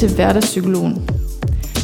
[0.00, 1.10] Til Hverdagspsykologen.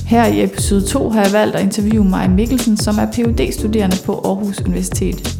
[0.06, 3.96] Her i episode 2 har jeg valgt at interviewe Maj Mikkelsen, som er phd studerende
[4.04, 5.38] på Aarhus Universitet.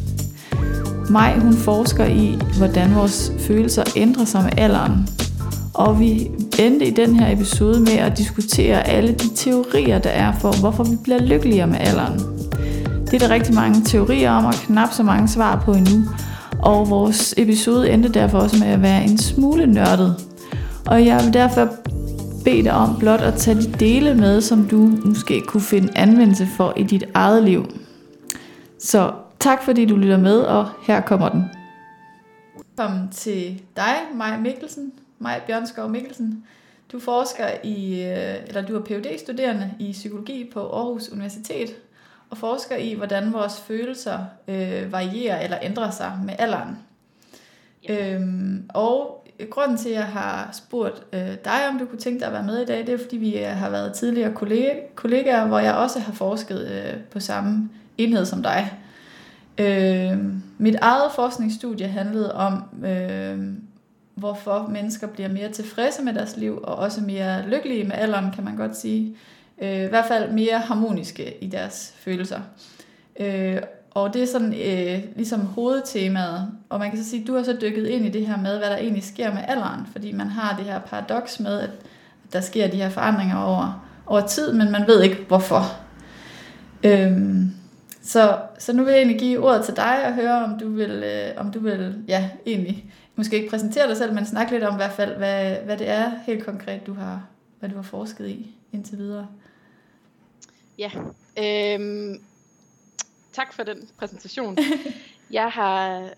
[1.09, 5.09] Maj hun forsker i, hvordan vores følelser ændrer sig med alderen.
[5.73, 10.33] Og vi endte i den her episode med at diskutere alle de teorier, der er
[10.39, 12.19] for, hvorfor vi bliver lykkeligere med alderen.
[13.05, 16.03] Det er der rigtig mange teorier om, og knap så mange svar på endnu.
[16.59, 20.15] Og vores episode endte derfor også med at være en smule nørdet.
[20.85, 21.69] Og jeg vil derfor
[22.47, 26.47] bede dig om blot at tage de dele med, som du måske kunne finde anvendelse
[26.57, 27.65] for i dit eget liv.
[28.79, 31.43] Så tak fordi du lytter med, og her kommer den.
[32.57, 34.93] Velkommen til dig, Maja Mikkelsen.
[35.19, 36.43] Maja Bjørnskov Mikkelsen.
[36.91, 41.69] Du forsker i, øh, eller du er phd studerende i psykologi på Aarhus Universitet,
[42.29, 46.77] og forsker i, hvordan vores følelser øh, varierer eller ændrer sig med alderen.
[47.89, 49.16] Øhm, og
[49.49, 52.43] grunden til, at jeg har spurgt øh, dig, om du kunne tænke dig at være
[52.43, 55.73] med i dag, det er, fordi vi øh, har været tidligere kollega, kollegaer, hvor jeg
[55.75, 58.73] også har forsket øh, på samme enhed som dig.
[59.57, 60.17] Øh,
[60.57, 63.39] mit eget forskningsstudie handlede om, øh,
[64.15, 68.43] hvorfor mennesker bliver mere tilfredse med deres liv, og også mere lykkelige med alderen, kan
[68.43, 69.15] man godt sige.
[69.61, 72.39] Øh, I hvert fald mere harmoniske i deres følelser.
[73.19, 73.61] Øh,
[73.97, 76.51] og det er sådan øh, ligesom hovedtemaet.
[76.69, 78.57] Og man kan så sige, at du har så dykket ind i det her med,
[78.57, 79.85] hvad der egentlig sker med alderen.
[79.91, 81.69] Fordi man har det her paradoks med, at
[82.33, 85.61] der sker de her forandringer over, over tid, men man ved ikke hvorfor.
[86.83, 87.51] Øhm,
[88.01, 91.03] så, så nu vil jeg egentlig give ordet til dig og høre, om du vil,
[91.05, 94.73] øh, om du vil ja, egentlig, måske ikke præsentere dig selv, men snakke lidt om
[94.73, 97.21] i hvert fald, hvad, hvad det er helt konkret, du har,
[97.59, 99.27] hvad du har forsket i indtil videre.
[100.77, 100.89] Ja,
[101.37, 102.17] øhm,
[103.37, 104.57] tak for den præsentation.
[105.39, 106.09] jeg har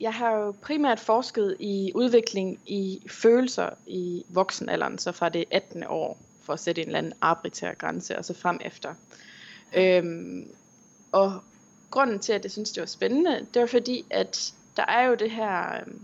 [0.00, 5.84] jeg har jo primært forsket i udvikling i følelser i voksenalderen, så fra det 18.
[5.88, 8.94] år, for at sætte en eller anden arbitrær grænse, og så frem efter.
[9.76, 10.50] Øhm,
[11.12, 11.40] og
[11.90, 15.14] grunden til, at jeg synes, det var spændende, det var fordi, at der er jo
[15.14, 16.00] det her, øhm,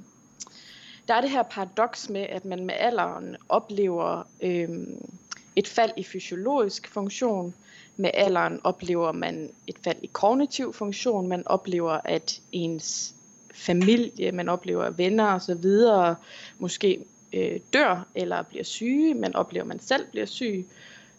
[1.09, 5.10] der er det her paradoks med, at man med alderen oplever øhm,
[5.56, 7.54] et fald i fysiologisk funktion,
[7.97, 13.15] med alderen oplever man et fald i kognitiv funktion, man oplever, at ens
[13.55, 16.17] familie, man oplever venner og så videre,
[16.59, 20.67] måske øh, dør eller bliver syge, man oplever, at man selv bliver syg.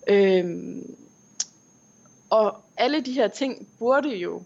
[0.08, 0.96] Øhm,
[2.30, 4.42] og alle de her ting burde jo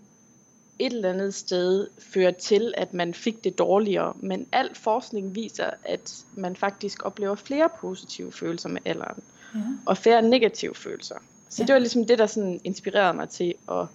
[0.79, 4.13] et eller andet sted føre til, at man fik det dårligere.
[4.19, 9.23] Men al forskning viser, at man faktisk oplever flere positive følelser med alderen,
[9.55, 9.59] ja.
[9.85, 11.15] og færre negative følelser.
[11.51, 11.65] Så ja.
[11.65, 13.85] det var ligesom det, der sådan inspirerede mig til at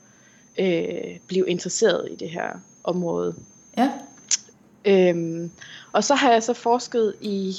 [0.59, 2.49] øh, blive interesseret i det her
[2.85, 3.35] område.
[3.79, 3.93] Ja.
[4.85, 5.51] Øhm,
[5.93, 7.57] og så har jeg så forsket i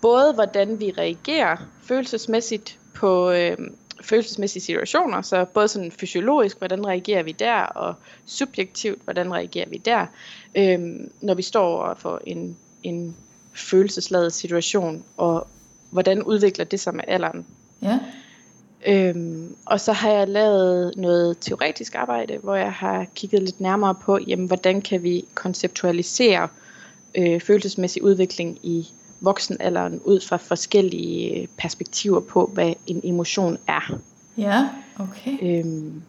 [0.00, 3.56] både, hvordan vi reagerer følelsesmæssigt på øh,
[4.02, 7.94] følelsesmæssige situationer, så både sådan fysiologisk, hvordan reagerer vi der, og
[8.26, 10.06] subjektivt, hvordan reagerer vi der,
[10.56, 10.80] øh,
[11.20, 13.16] når vi står for en, en
[13.54, 15.46] følelsesladet situation, og
[15.90, 17.46] hvordan udvikler det sig med alderen.
[17.82, 17.98] Ja.
[18.86, 23.94] Øhm, og så har jeg lavet noget teoretisk arbejde, hvor jeg har kigget lidt nærmere
[23.94, 26.48] på, jamen, hvordan kan vi konceptualisere
[27.14, 28.88] øh, følelsesmæssig udvikling i
[29.20, 33.98] voksenalderen ud fra forskellige perspektiver på, hvad en emotion er.
[34.36, 34.68] Ja,
[34.98, 35.36] okay.
[35.42, 36.02] Øhm,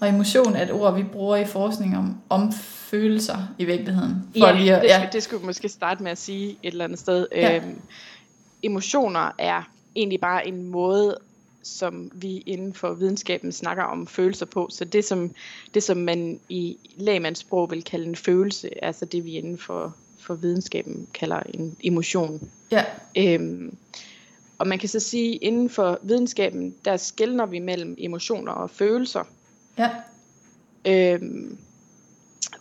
[0.00, 4.14] og emotion er et ord, vi bruger i forskning om, om følelser i virkeligheden.
[4.38, 6.72] For ja, lige at, ja, det, det skulle vi måske starte med at sige et
[6.72, 7.26] eller andet sted.
[7.32, 7.56] Ja.
[7.56, 7.80] Øhm,
[8.62, 11.16] emotioner er egentlig bare en måde
[11.62, 14.68] som vi inden for videnskaben snakker om følelser på.
[14.70, 15.34] Så det som,
[15.74, 20.34] det, som man i lægmandssprog vil kalde en følelse, altså det vi inden for, for
[20.34, 22.50] videnskaben kalder en emotion.
[22.70, 22.84] Ja.
[23.16, 23.76] Øhm,
[24.58, 29.24] og man kan så sige, inden for videnskaben, der skældner vi mellem emotioner og følelser.
[29.78, 29.90] Ja.
[30.86, 31.58] Øhm,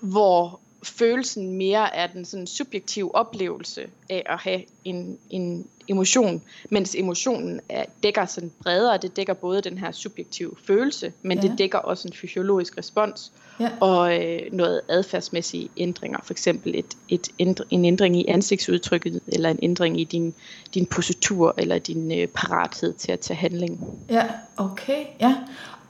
[0.02, 6.96] hvor følelsen mere er den sådan subjektive oplevelse af at have en, en emotion, mens
[6.96, 11.48] emotionen er, dækker sådan bredere, det dækker både den her subjektive følelse, men ja.
[11.48, 13.70] det dækker også en fysiologisk respons, ja.
[13.80, 19.50] og øh, noget adfærdsmæssige ændringer, for eksempel et, et ændre, en ændring i ansigtsudtrykket, eller
[19.50, 20.34] en ændring i din,
[20.74, 23.80] din positur, eller din øh, parathed til at tage handling.
[24.10, 25.36] Ja, okay, ja.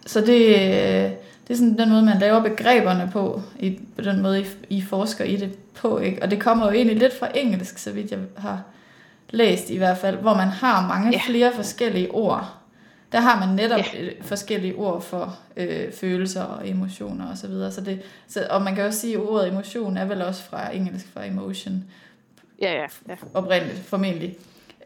[0.05, 1.11] Så det, øh,
[1.47, 4.81] det er sådan den måde, man laver begreberne på, i, på den måde, I, I
[4.81, 6.23] forsker i det på, ikke?
[6.23, 8.63] Og det kommer jo egentlig lidt fra engelsk, så vidt jeg har
[9.29, 11.21] læst i hvert fald, hvor man har mange ja.
[11.25, 12.57] flere forskellige ord.
[13.11, 14.09] Der har man netop ja.
[14.21, 17.71] forskellige ord for øh, følelser og emotioner og så videre.
[17.71, 20.75] Så det, så, og man kan også sige, at ordet emotion er vel også fra
[20.75, 21.83] engelsk fra emotion.
[22.61, 22.85] Ja, ja.
[23.09, 23.15] ja.
[23.33, 24.35] Oprindeligt, formentlig.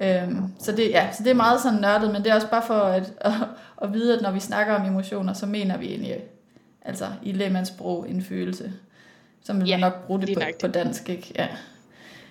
[0.02, 2.63] Øhm, så, det, ja, så det er meget sådan nørdet, men det er også bare
[2.68, 3.34] for at, at,
[3.84, 6.18] at vide, at når vi snakker om emotioner, så mener vi egentlig,
[6.86, 8.74] altså i lægmandssprog, en følelse.
[9.44, 11.32] Som vil Ja, nok bruge det på, på dansk, ikke?
[11.36, 11.48] Ja.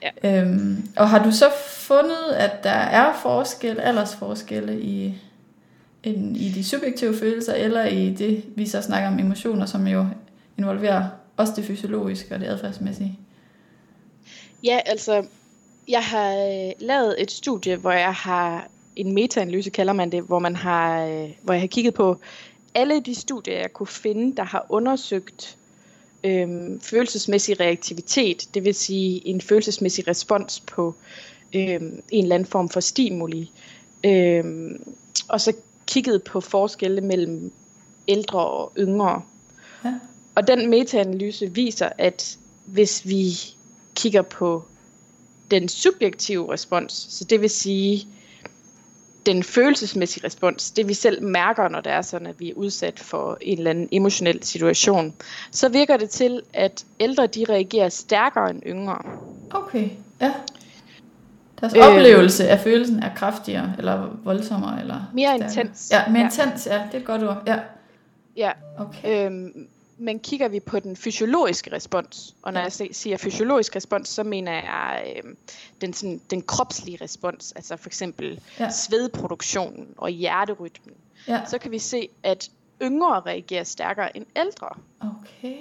[0.03, 0.43] Ja.
[0.43, 5.15] Øhm, og har du så fundet, at der er forskel, aldersforskelle i,
[6.03, 10.07] en, i de subjektive følelser, eller i det, vi så snakker om emotioner, som jo
[10.59, 13.19] involverer også det fysiologiske og det adfærdsmæssige?
[14.65, 15.27] Ja, altså,
[15.89, 20.39] jeg har øh, lavet et studie, hvor jeg har en metaanalyse, kalder man det, hvor,
[20.39, 22.21] man har, øh, hvor jeg har kigget på
[22.75, 25.57] alle de studier, jeg kunne finde, der har undersøgt
[26.25, 30.95] øhm, følelsesmæssig reaktivitet, det vil sige en følelsesmæssig respons på
[31.55, 33.51] øhm, en eller anden form for stimuli.
[34.05, 34.95] Øhm,
[35.29, 35.53] og så
[35.87, 37.53] kigget på forskelle mellem
[38.09, 39.23] ældre og yngre.
[39.85, 39.95] Ja.
[40.35, 43.33] Og den metaanalyse viser, at hvis vi
[43.95, 44.65] kigger på
[45.51, 48.09] den subjektive respons, så det vil sige
[49.27, 53.01] den følelsesmæssige respons, det vi selv mærker, når det er sådan, at vi er udsat
[53.01, 55.15] for en eller anden emotionel situation,
[55.51, 58.99] så virker det til, at ældre de reagerer stærkere end yngre.
[59.51, 59.89] Okay,
[60.21, 60.33] ja.
[61.61, 61.83] Deres Øhm.
[61.83, 65.61] oplevelse af følelsen er kraftigere, eller voldsommere, eller Mere stærkere.
[65.63, 65.89] intens.
[65.93, 66.25] Ja, mere Ja.
[66.25, 67.43] intens, ja, det er et godt ord.
[67.47, 67.57] Ja,
[68.37, 69.27] Ja, okay.
[69.27, 69.67] øhm,
[69.99, 72.65] men kigger vi på den fysiologiske respons, og når Ja.
[72.65, 75.37] jeg siger fysiologisk respons, så mener jeg øhm,
[75.81, 78.65] den, sådan, den kropslige respons, altså for eksempel Ja.
[78.65, 78.71] ja.
[78.71, 80.95] svedproduktionen og hjerterytmen,
[81.29, 82.51] Ja, så kan vi se, at
[82.83, 84.69] yngre reagerer stærkere end ældre.
[85.01, 85.57] okay.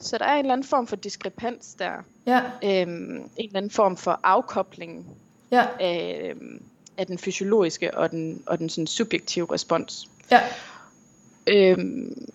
[0.00, 1.92] Så der er en eller anden form for diskrepans der.
[2.26, 5.06] Ja, Øhm, en eller anden form for afkobling
[5.50, 6.62] ja, af, øhm,
[6.96, 10.08] af den fysiologiske og den, og den sådan subjektive respons.
[10.30, 10.40] ja,
[11.46, 12.28] Øhm,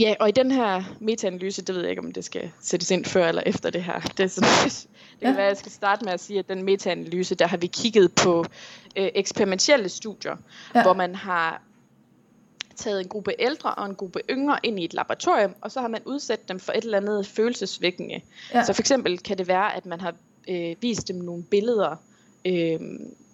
[0.00, 3.04] ja, og i den her metaanalyse, det ved jeg ikke, om det skal sættes ind
[3.04, 4.00] før eller efter det her.
[4.00, 4.86] Det, er sådan, det
[5.20, 5.32] kan Ja.
[5.34, 8.12] være, at jeg skal starte med at sige, at den metaanalyse, der har vi kigget
[8.14, 8.44] på
[8.96, 10.36] øh, eksperimentelle studier,
[10.74, 10.82] Ja.
[10.82, 11.62] hvor man har
[12.76, 15.88] taget en gruppe ældre og en gruppe yngre ind i et laboratorium, og så har
[15.88, 18.20] man udsat dem for et eller andet følelsesvækkende.
[18.54, 18.64] Ja.
[18.64, 20.14] Så for eksempel kan det være, at man har
[20.48, 21.96] øh, vist dem nogle billeder,
[22.44, 22.80] øh,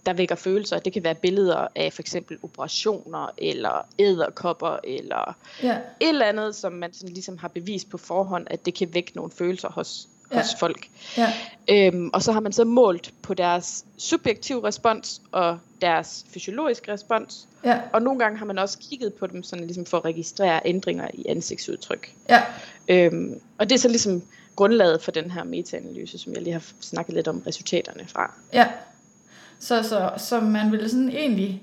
[0.06, 0.79] der vækker følelser.
[0.79, 6.55] Det kan være billeder af for eksempel operationer, eller æderkopper, eller ja, et eller andet,
[6.55, 10.08] som man sådan ligesom har bevist på forhånd, at det kan vække nogle følelser hos,
[10.32, 10.37] Ja.
[10.38, 10.88] hos folk.
[11.17, 11.32] ja,
[11.70, 17.49] Øhm, og så har man så målt på deres subjektive respons og deres fysiologiske respons.
[17.64, 20.61] ja, Og nogle gange har man også kigget på dem sådan ligesom for at registrere
[20.64, 22.12] ændringer i ansigtsudtryk.
[22.29, 22.43] ja,
[22.88, 24.23] Øhm, og det er så ligesom
[24.56, 28.35] grundlaget for den her metaanalyse, som jeg lige har snakket lidt om resultaterne fra.
[28.52, 28.69] ja.
[29.58, 31.62] Så, så, så man ville sådan egentlig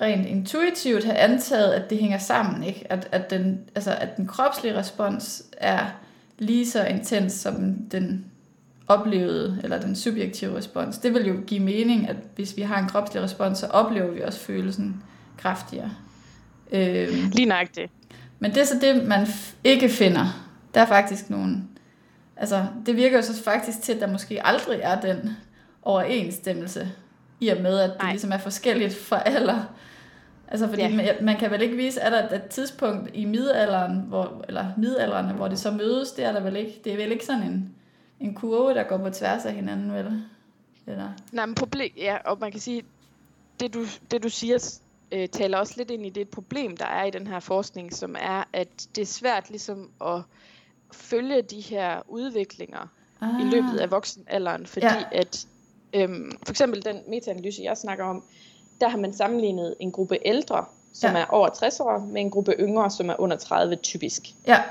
[0.00, 2.92] rent intuitivt have antaget, at det hænger sammen, ikke?
[2.92, 5.86] At, at, den, altså, at den kropslige respons er
[6.38, 8.24] lige så intens som den
[8.88, 10.98] oplevede, eller den subjektive respons.
[10.98, 14.20] Det vil jo give mening, at hvis vi har en kropslig respons, så oplever vi
[14.20, 15.02] også følelsen
[15.36, 15.90] kraftigere.
[16.72, 17.92] Øhm, Lige nøjagtigt.
[18.38, 19.26] Men det er så det, man
[19.64, 20.44] ikke finder.
[20.74, 21.56] Der er faktisk nogle...
[22.36, 25.30] Altså, det virker jo så faktisk til, at der måske aldrig er den
[25.82, 26.88] overensstemmelse,
[27.40, 28.10] i og med, at det Nej.
[28.10, 29.62] ligesom er forskelligt fra alder.
[30.48, 30.88] Altså, fordi Ja.
[30.96, 34.66] man, man kan vel ikke vise, at der er et tidspunkt i middelalderen, hvor, eller
[34.76, 36.80] middelalderen, hvor det så mødes, det er der vel ikke.
[36.84, 37.74] Det er vel ikke sådan en,
[38.20, 40.22] en kurve, der går på tværs af hinanden, vel?
[40.86, 41.08] Eller?
[41.32, 42.82] Nej, men problem, ja, og man kan sige,
[43.60, 44.78] det du, det du siger,
[45.12, 48.16] øh, taler også lidt ind i det problem, der er i den her forskning, som
[48.20, 50.20] er, at det er svært ligesom at
[50.92, 52.88] følge de her udviklinger
[53.20, 55.02] Ah, i løbet af voksenalderen, fordi ja.
[55.12, 55.46] at
[55.92, 58.24] øhm, for eksempel den metaanalyse, jeg snakker om,
[58.80, 61.18] der har man sammenlignet en gruppe ældre, som Ja.
[61.18, 61.22] ja.
[61.24, 64.22] er over 60 år, med en gruppe yngre, som er under 30 typisk.
[64.46, 64.62] Ja,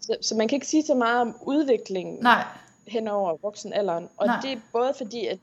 [0.00, 2.44] Så, så man kan ikke sige så meget om udviklingen nej,
[2.86, 4.08] hen over voksenalderen.
[4.16, 4.40] Og Nej.
[4.42, 5.38] det er både fordi, at,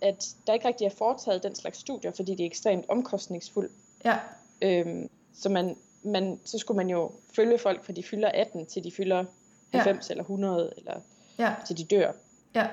[0.00, 3.72] at der ikke rigtig er foretaget den slags studier, fordi det er ekstremt omkostningsfuldt.
[4.04, 4.16] ja,
[4.62, 8.84] Øhm, så, man, man, så skulle man jo følge folk, fra de fylder 18 til
[8.84, 9.24] de fylder
[9.72, 9.78] Ja.
[9.78, 10.94] 90 eller 100, eller
[11.38, 12.12] ja, til de dør.
[12.54, 12.66] ja,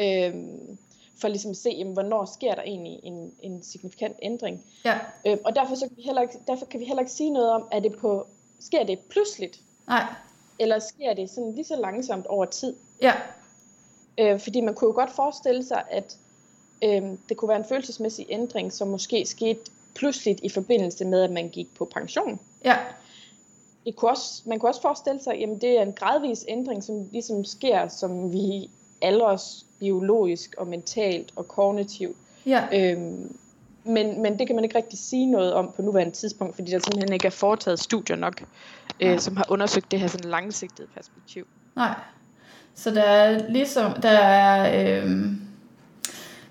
[0.00, 0.78] Øhm,
[1.20, 4.64] for ligesom at se, jamen, hvornår sker der egentlig en, en signifikant ændring.
[4.84, 7.30] ja, Øhm, og derfor, så kan vi heller ikke, derfor kan vi heller ikke sige
[7.30, 8.26] noget om, er det på,
[8.60, 10.04] sker det pludseligt, nej,
[10.58, 12.74] eller sker det sådan lige så langsomt over tid.
[13.02, 13.12] ja,
[14.20, 16.16] Øh, fordi man kunne jo godt forestille sig, at
[16.84, 19.60] øh, det kunne være en følelsesmæssig ændring, som måske skete
[19.94, 22.40] pludseligt i forbindelse med, at man gik på pension.
[22.64, 22.76] ja,
[23.84, 27.08] Det kunne også, man kunne også forestille sig, at det er en gradvis ændring, som
[27.12, 28.70] ligesom sker, som vi
[29.02, 32.16] aldres biologisk og mentalt og kognitivt.
[32.46, 33.36] ja, Øhm,
[33.84, 36.78] men, men det kan man ikke rigtig sige noget om på nuværende tidspunkt, fordi der
[36.78, 38.40] simpelthen ikke er foretaget studier nok,
[39.00, 39.12] Nej.
[39.12, 41.46] øh, som har undersøgt det her sådan langsigtede perspektiv.
[41.76, 41.94] Nej.
[42.74, 45.40] Så der er ligesom, der er, øhm,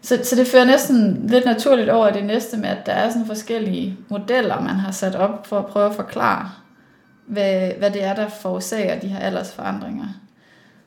[0.02, 3.26] Så, så det fører næsten lidt naturligt over det næste med, at der er sådan
[3.26, 6.52] forskellige modeller, man har sat op for at prøve at forklare,
[7.28, 10.06] hvad, hvad det er, der forårsager de her aldersforandringer.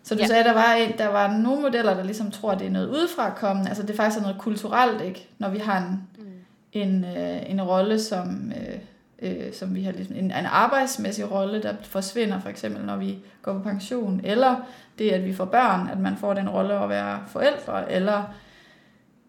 [0.09, 0.27] Så du ja.
[0.27, 2.71] sagde, at der var, en, der var nogle modeller, der ligesom tror, at det er
[2.71, 3.69] noget udefra kommende.
[3.69, 5.29] Altså det er faktisk noget kulturelt, ikke?
[5.39, 6.25] Når vi har en, mm.
[6.73, 8.79] en, øh, en rolle, som, øh,
[9.23, 13.19] øh, som vi har ligesom, en, en arbejdsmæssig rolle, der forsvinder for eksempel, når vi
[13.43, 14.21] går på pension.
[14.25, 14.57] Eller
[14.99, 17.93] det, at vi får børn, at man får den rolle at være forældre.
[17.93, 18.23] Eller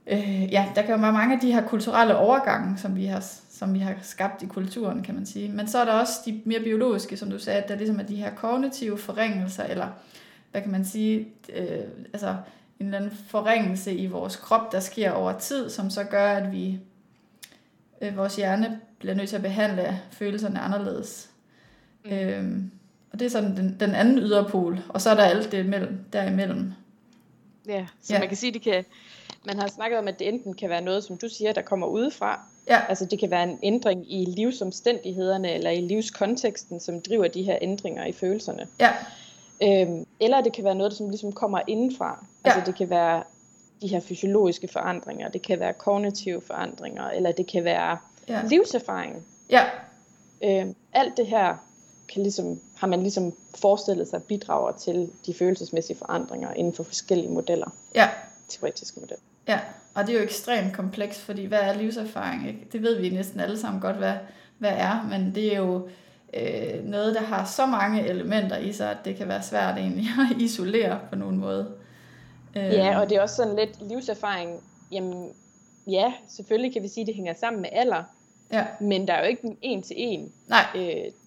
[0.08, 3.24] øh, ja, der kan jo være mange af de her kulturelle overgange, som vi har
[3.52, 5.50] som vi har skabt i kulturen, kan man sige.
[5.50, 8.04] Men så er der også de mere biologiske, som du sagde, at der ligesom er
[8.04, 9.88] de her kognitive forringelser, eller
[10.52, 12.36] hvad kan man sige, øh, altså
[12.80, 16.52] en eller anden forringelse i vores krop, der sker over tid, som så gør, at
[16.52, 16.80] vi
[18.02, 21.30] øh, vores hjerne bliver nødt til at behandle følelserne anderledes.
[22.06, 22.12] Mm.
[22.12, 22.72] Øhm,
[23.12, 26.00] og det er sådan den, den anden yderpol, og så er der alt det mellem,
[26.14, 26.74] derimellem.
[27.68, 28.20] Ja, så ja.
[28.20, 28.86] man kan sige, det kan,
[29.46, 31.88] man har snakket om, at det enten kan være noget, som du siger, der kommer
[31.88, 32.82] udefra, Ja.
[32.90, 37.58] Altså det kan være en ændring i livsomstændighederne eller i livskonteksten, som driver de her
[37.62, 38.68] ændringer i følelserne.
[38.80, 38.92] Ja.
[39.64, 42.26] Øhm, eller det kan være noget, som ligesom kommer indenfra.
[42.46, 42.50] Ja.
[42.52, 43.24] Altså det kan være
[43.82, 47.98] de her fysiologiske forandringer, det kan være kognitive forandringer, eller det kan være
[48.28, 48.42] ja.
[48.50, 49.26] livserfaring.
[49.50, 49.64] Ja.
[50.44, 51.56] Øhm, alt det her
[52.14, 57.32] kan ligesom, har man ligesom forestillet sig bidrager til de følelsesmæssige forandringer inden for forskellige
[57.32, 57.76] modeller.
[57.96, 58.10] Ja.
[58.48, 59.24] Teoretiske modeller.
[59.48, 59.60] Ja,
[59.94, 62.48] og det er jo ekstremt komplekst, fordi hvad er livserfaring?
[62.48, 62.68] Ikke?
[62.72, 64.14] Det ved vi næsten alle sammen godt, hvad,
[64.58, 65.88] hvad er, men det er jo
[66.34, 70.06] øh, noget, der har så mange elementer i sig, at det kan være svært egentlig
[70.32, 71.72] at isolere på nogen måde.
[72.56, 72.64] Øh.
[72.64, 75.30] Ja, og det er også sådan lidt livserfaring, jamen
[75.88, 78.04] ja, selvfølgelig kan vi sige, at det hænger sammen med alder,
[78.52, 78.66] ja.
[78.80, 80.32] men der er jo ikke en til en.
[80.48, 80.82] Nej, øh,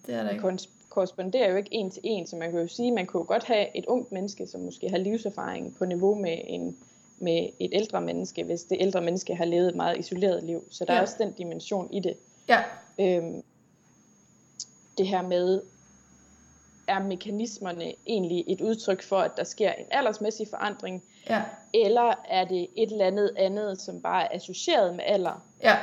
[0.06, 0.58] det er der ikke.
[0.88, 3.44] korresponderer jo ikke en til en, så man kan jo sige, man kunne jo godt
[3.44, 6.76] have et ungt menneske, som måske har livserfaring på niveau med en
[7.22, 10.64] med et ældre menneske, hvis det ældre menneske har levet et meget isoleret liv.
[10.70, 10.98] Så der ja.
[10.98, 12.16] er også den dimension i det.
[12.48, 12.58] Ja.
[13.00, 13.42] Øhm,
[14.98, 15.60] det her med,
[16.86, 21.42] er mekanismerne egentlig et udtryk for, at der sker en aldersmæssig forandring, ja.
[21.74, 25.76] eller er det et eller andet andet, som bare er associeret med alder, ja.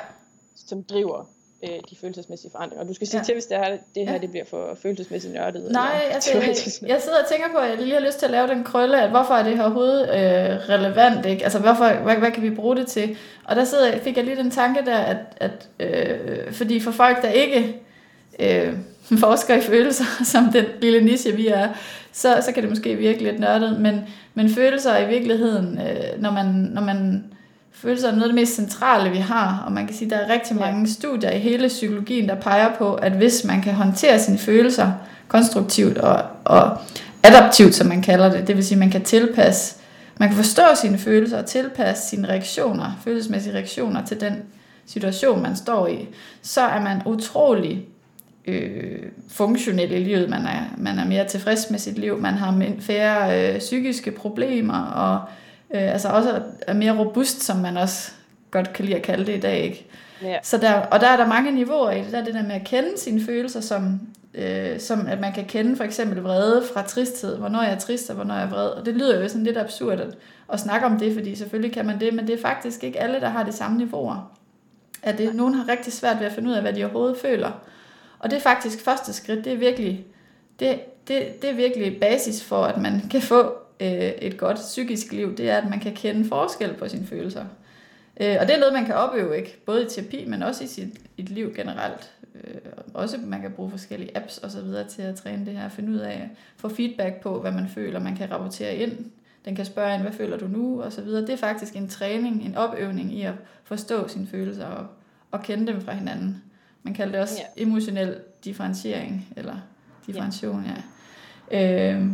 [0.56, 1.26] som driver
[1.64, 2.86] øh, de følelsesmæssige forandringer.
[2.86, 3.24] Du skal sige ja.
[3.24, 4.18] til, hvis det her, det her ja.
[4.18, 5.72] det bliver for følelsesmæssigt nørdet.
[5.72, 6.42] Nej, altså, jeg,
[6.94, 9.02] jeg sidder og tænker på, at jeg lige har lyst til at lave den krølle,
[9.02, 11.26] at hvorfor er det her overhovedet øh, relevant?
[11.26, 11.44] Ikke?
[11.44, 13.18] Altså, hvorfor, hvad, hvad kan vi bruge det til?
[13.46, 17.22] Og der sidder, fik jeg lige den tanke der, at, at øh, fordi for folk,
[17.22, 17.82] der ikke
[18.40, 18.74] øh,
[19.18, 21.70] forsker i følelser, som den lille niche vi er,
[22.12, 24.02] så, så kan det måske virke lidt nørdet, men,
[24.34, 27.24] men følelser er i virkeligheden, øh, når man, når man
[27.72, 30.26] følelser er noget af det mest centrale, vi har, og man kan sige, at der
[30.26, 34.20] er rigtig mange studier i hele psykologien, der peger på, at hvis man kan håndtere
[34.20, 34.92] sine følelser
[35.28, 36.78] konstruktivt og, og
[37.24, 39.76] adaptivt, som man kalder det, det vil sige, at man kan tilpasse,
[40.18, 44.34] man kan forstå sine følelser og tilpasse sine reaktioner, følelsesmæssige reaktioner til den
[44.86, 46.08] situation, man står i,
[46.42, 47.86] så er man utrolig
[48.46, 50.30] øh, funktionel i livet.
[50.30, 54.80] Man er, man er mere tilfreds med sit liv, man har færre øh, psykiske problemer,
[54.80, 55.22] og
[55.74, 58.12] øh, altså også er mere robust, som man også
[58.52, 59.60] godt kan lide at kalde det i dag.
[59.60, 59.86] Ikke?
[60.24, 60.38] Ja.
[60.44, 62.12] Så der, og der er der mange niveauer i det.
[62.12, 64.00] Der er det der med at kende sine følelser, som,
[64.34, 67.38] øh, som at man kan kende for eksempel vrede fra tristhed.
[67.38, 68.68] Hvornår jeg er trist, og hvornår jeg er vred.
[68.68, 70.16] Og det lyder jo sådan lidt absurd at,
[70.54, 73.20] at snakke om det, fordi selvfølgelig kan man det, men det er faktisk ikke alle,
[73.20, 74.32] der har de samme niveauer.
[75.04, 77.52] At det, nogen har rigtig svært ved at finde ud af, hvad de overhovedet føler.
[78.20, 80.06] Og det er faktisk første skridt, det er virkelig,
[80.60, 85.12] det, det, det er virkelig basis for, at man kan få øh, et godt psykisk
[85.12, 87.46] liv, det er, at man kan kende forskel på sine følelser.
[88.20, 89.58] Øh, og det er noget, man kan opøve, ikke?
[89.66, 92.12] både i terapi, men også i sit, et liv generelt.
[92.36, 92.56] Øh,
[92.94, 95.92] også man kan bruge forskellige apps og så videre til at træne det her, finde
[95.92, 98.98] ud af, få feedback på, hvad man føler, man kan rapportere ind.
[99.46, 101.22] Den kan spørge en, hvad føler du nu, og så videre.
[101.22, 103.34] Det er faktisk en træning, en opøvning i at
[103.64, 104.88] forstå sine følelser og,
[105.32, 106.44] og kende dem fra hinanden.
[106.84, 107.64] Man kalder det også ja.
[107.64, 109.56] emotionel differentiering, eller
[110.08, 110.72] differentiation, ja.
[111.58, 111.94] ja.
[111.94, 112.06] Øh,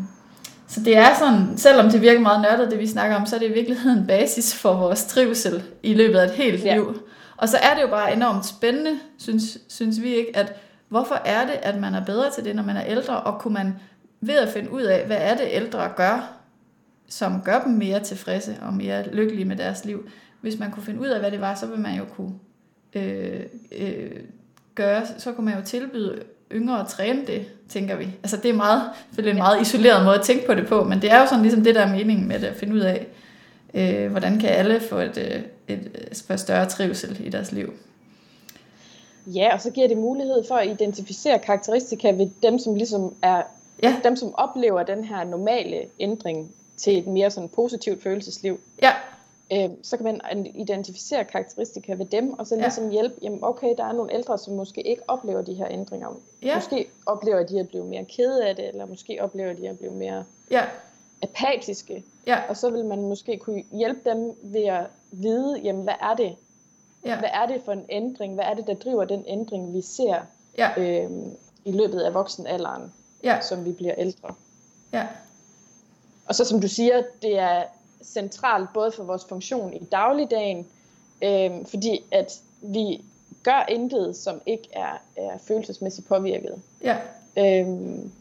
[0.68, 3.40] så det er sådan, selvom det virker meget nørdet, det vi snakker om, så er
[3.40, 6.74] det i virkeligheden basis for vores trivsel i løbet af et helt ja.
[6.74, 7.02] liv.
[7.38, 10.54] Og så er det jo bare enormt spændende, synes, synes vi ikke, at
[10.90, 13.54] hvorfor er det, at man er bedre til det, når man er ældre, og kunne
[13.54, 13.74] man
[14.22, 16.34] ved at finde ud af, hvad er det ældre gør,
[17.08, 20.10] som gør dem mere tilfredse og mere lykkelige med deres liv.
[20.42, 22.34] Hvis man kunne finde ud af, hvad det var, så ville man jo kunne
[22.94, 24.12] øh, øh,
[24.76, 28.08] gøre, så kunne man jo tilbyde yngre at træne det, tænker vi.
[28.24, 31.02] Altså det er meget, selvfølgelig en meget isoleret måde at tænke på det på, men
[31.02, 33.08] det er jo sådan ligesom det, der er meningen med det, at finde ud af,
[33.74, 37.74] øh, hvordan kan alle få et, øh, et, et større trivsel i deres liv.
[39.28, 43.42] Ja, og så giver det mulighed for at identificere karakteristika ved dem, som ligesom er
[43.84, 43.96] ja.
[44.04, 48.60] dem, som oplever den her normale ændring til et mere sådan positivt følelsesliv.
[48.82, 48.92] Ja.
[49.54, 52.92] Øh, så kan man identificere karakteristika ved dem, og så ligesom ja.
[52.92, 56.20] hjælpe, jamen okay, der er nogle ældre, som måske ikke oplever de her ændringer.
[56.42, 56.56] Ja.
[56.56, 59.94] Måske oplever de at blive mere kede af det, eller måske oplever de at blive
[59.94, 60.64] mere ja.
[61.22, 62.04] apatiske.
[62.28, 62.40] Ja.
[62.50, 66.36] Og så vil man måske kunne hjælpe dem ved at vide, jamen hvad er det?
[67.06, 67.20] Ja.
[67.20, 68.34] Hvad er det for en ændring?
[68.34, 70.22] Hvad er det, der driver den ændring, vi ser
[70.58, 70.70] ja.
[70.78, 71.12] øh,
[71.66, 73.42] i løbet af voksenalderen, ja.
[73.42, 74.34] som vi bliver ældre?
[74.94, 75.08] Ja.
[76.26, 77.64] Og så som du siger, det er
[78.06, 80.66] centralt både for vores funktion i dagligdagen,
[81.24, 83.02] øh, fordi at vi
[83.44, 86.62] gør intet, som ikke er, er følelsesmæssigt påvirket.
[86.84, 86.98] Ja.
[87.38, 88.12] Øhm,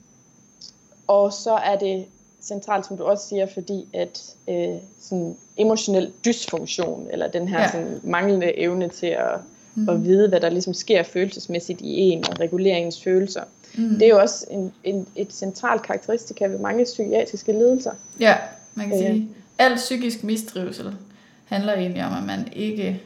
[1.07, 2.07] og så er det
[2.43, 7.71] centralt, som du også siger, fordi at øh, sådan emotionel dysfunktion, eller den her ja.
[7.71, 9.41] sådan, manglende evne til at,
[9.75, 9.89] mm.
[9.89, 13.43] at vide, hvad der ligesom sker følelsesmæssigt i en, og regulere ens følelser,
[13.75, 13.89] mm.
[13.89, 17.93] det er jo også en, en, et centralt karakteristika ved mange psykiatriske lidelser.
[18.21, 18.37] Ja,
[18.75, 20.97] man kan øh, sige, al psykisk mistrivsel
[21.45, 23.03] handler egentlig om, at man ikke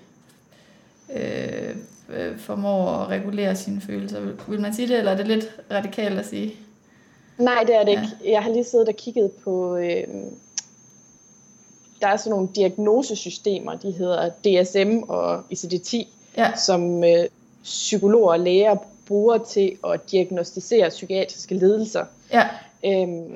[1.12, 1.76] øh,
[2.08, 4.20] øh, formår at regulere sine følelser.
[4.20, 6.54] Vil, vil man sige det, eller er det lidt radikalt at sige?
[7.38, 8.02] Nej, det er det ja.
[8.02, 8.32] ikke.
[8.32, 9.76] Jeg har lige siddet og kigget på...
[9.76, 10.04] Øh,
[12.00, 16.56] der er sådan nogle diagnosesystemer, de hedder DSM og ICD-10, ja.
[16.56, 17.24] som øh,
[17.62, 18.76] psykologer og læger
[19.06, 22.04] bruger til at diagnostisere psykiatriske lidelser.
[22.32, 22.48] Ja.
[22.84, 23.34] Øhm,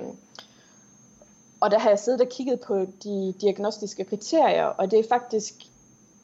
[1.62, 5.54] og der har jeg siddet og kigget på de diagnostiske kriterier, og det er faktisk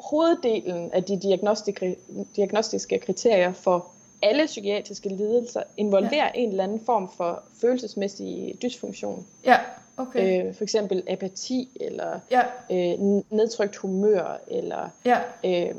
[0.00, 1.20] hoveddelen af de
[2.36, 3.86] diagnostiske kriterier for
[4.22, 6.40] alle psykiatriske lidelser involverer ja.
[6.40, 9.26] en eller anden form for følelsesmæssig dysfunktion.
[9.44, 9.58] Ja,
[9.96, 10.46] okay.
[10.48, 12.42] Øh, for eksempel apati, eller ja.
[12.70, 12.98] øh,
[13.30, 15.18] nedtrykt humør, eller ja.
[15.44, 15.74] øh,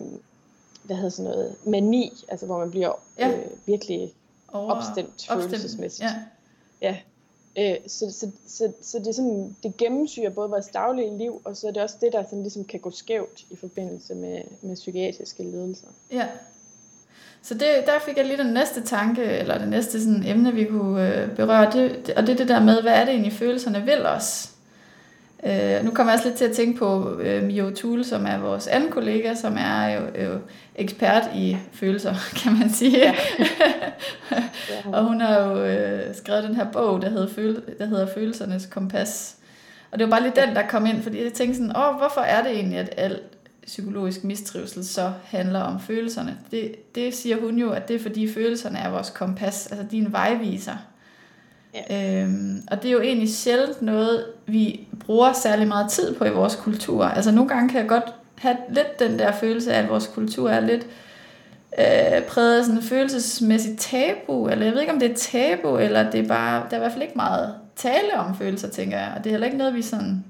[0.84, 3.30] hvad hedder sådan noget, mani, altså hvor man bliver ja.
[3.30, 4.14] øh, virkelig
[4.54, 6.10] Over, opstemt følelsesmæssigt.
[6.10, 6.16] Ja.
[6.82, 6.98] ja.
[7.58, 11.58] Øh, så, så, så, så det, er sådan, det gennemsyrer både vores daglige liv, og
[11.58, 14.76] så er det også det, der sådan ligesom kan gå skævt i forbindelse med, med
[14.76, 15.88] psykiatriske lidelser.
[16.12, 16.28] Ja.
[17.42, 20.66] Så det, der fik jeg lige den næste tanke, eller det næste sådan emne, vi
[20.66, 23.82] kunne øh, berøre, det, og det er det der med, hvad er det egentlig følelserne
[23.82, 24.52] vil os?
[25.46, 28.38] Øh, nu kommer jeg også lidt til at tænke på øh, Mio Thule, som er
[28.38, 30.40] vores anden kollega, som er jo, jo
[30.76, 32.98] ekspert i følelser, kan man sige.
[34.32, 34.90] Ja.
[34.94, 38.66] og hun har jo øh, skrevet den her bog, der hedder, Føl- der hedder Følelsernes
[38.66, 39.36] Kompas.
[39.92, 42.22] Og det var bare lige den, der kom ind, fordi jeg tænkte sådan, åh, hvorfor
[42.22, 43.22] er det egentlig, at alt
[43.66, 46.38] psykologisk mistrivsel så handler om følelserne?
[46.52, 50.12] Det, det siger hun jo, at det er fordi følelserne er vores kompas, altså din
[50.12, 50.76] vejviser.
[51.74, 52.24] Ja.
[52.24, 56.30] Øhm, og det er jo egentlig sjældent noget, vi bruger særlig meget tid på i
[56.30, 57.06] vores kultur.
[57.06, 60.50] Altså nogle gange kan jeg godt have lidt den der følelse af, at vores kultur
[60.50, 60.88] er lidt
[61.80, 65.78] øh, præget af sådan en følelsesmæssigt tabu, eller jeg ved ikke, om det er tabu,
[65.78, 68.98] eller det er bare, der er i hvert fald ikke meget tale om følelser, tænker
[68.98, 69.14] jeg.
[69.18, 70.24] Og det er heller ikke noget, vi sådan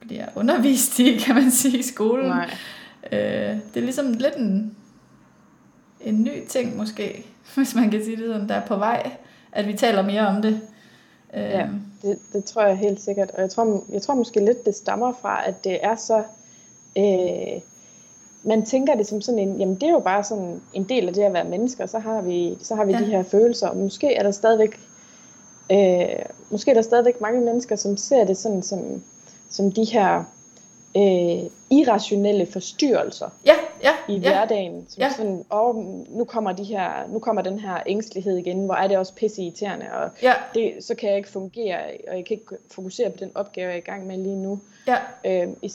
[0.00, 2.26] bliver undervist i, kan man sige, i skolen.
[2.26, 2.50] Nej.
[3.12, 4.76] Øh, det er ligesom lidt en,
[6.00, 9.10] en ny ting måske, hvis man kan sige det sådan, der er på vej
[9.52, 10.60] at vi taler mere om det.
[11.32, 11.80] Ja, øhm.
[12.02, 13.30] det, det tror jeg helt sikkert.
[13.30, 16.22] Og jeg tror, jeg tror måske lidt, det stammer fra, at det er så...
[16.98, 17.60] Øh,
[18.42, 21.14] man tænker det som sådan en, jamen det er jo bare sådan en del af
[21.14, 22.98] det at være mennesker, så har vi, så har vi ja.
[22.98, 24.80] de her følelser, og måske er der stadigvæk,
[25.72, 29.02] øh, måske er der stadigvæk mange mennesker, som ser det sådan som,
[29.50, 30.24] som de her
[30.96, 34.86] øh, irrationelle forstyrrelser ja, ja, i ja, hverdagen.
[34.88, 35.12] Som ja.
[35.16, 35.76] sådan, åh,
[36.08, 39.42] nu kommer, de her, nu kommer den her ængstelighed igen, hvor er det også pisse
[39.42, 40.34] irriterende, og ja.
[40.54, 43.74] det, så kan jeg ikke fungere, og jeg kan ikke fokusere på den opgave, jeg
[43.74, 44.60] er i gang med lige nu.
[44.86, 44.96] Ja.
[45.24, 45.72] Øh, i,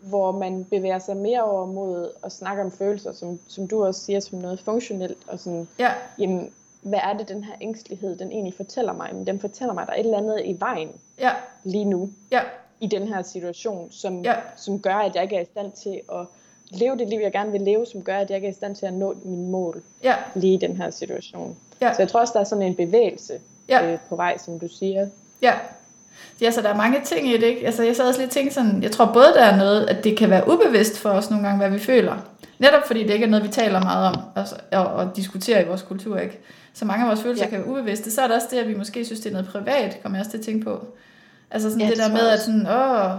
[0.00, 4.00] hvor man bevæger sig mere over mod at snakke om følelser, som, som du også
[4.00, 5.92] siger, som noget funktionelt, og sådan, ja.
[6.18, 6.50] jamen,
[6.82, 9.14] hvad er det, den her ængstelighed, den egentlig fortæller mig?
[9.14, 11.30] Men den fortæller mig, at der er et eller andet i vejen ja.
[11.64, 12.10] lige nu.
[12.30, 12.40] Ja
[12.80, 14.34] i den her situation, som, ja.
[14.56, 16.26] som gør, at jeg ikke er i stand til at
[16.70, 18.76] leve det liv, jeg gerne vil leve, som gør, at jeg ikke er i stand
[18.76, 20.14] til at nå mine mål ja.
[20.34, 21.56] lige i den her situation.
[21.80, 21.94] Ja.
[21.94, 23.32] Så jeg tror også, der er sådan en bevægelse
[23.68, 23.92] ja.
[23.92, 25.06] øh, på vej, som du siger.
[25.42, 25.54] Ja.
[26.40, 27.66] Ja, så der er mange ting i det, ikke?
[27.66, 30.18] Altså, jeg sad også lidt tænkt sådan, jeg tror både, der er noget, at det
[30.18, 32.16] kan være ubevidst for os nogle gange, hvad vi føler.
[32.58, 35.66] Netop fordi det ikke er noget, vi taler meget om altså, og, og diskuterer i
[35.66, 36.38] vores kultur, ikke?
[36.74, 37.50] Så mange af vores følelser ja.
[37.50, 38.10] kan være ubevidste.
[38.10, 40.20] Så er der også det, at vi måske synes, det er noget privat, kommer jeg
[40.20, 40.84] også til at tænke på.
[41.50, 43.10] Altså sådan ja, det, det der med, at sådan, åh,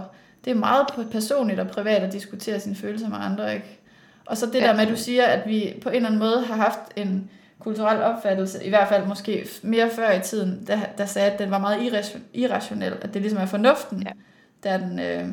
[0.44, 3.78] det er meget personligt og privat at diskutere sine følelser med andre, ikke?
[4.26, 4.66] Og så det ja.
[4.66, 7.30] der med, at du siger, at vi på en eller anden måde har haft en
[7.58, 11.50] kulturel opfattelse, i hvert fald måske mere før i tiden, der, der sagde, at den
[11.50, 11.92] var meget
[12.34, 14.10] irrationel, at det ligesom er fornuften, ja.
[14.62, 15.28] der, er den, øh,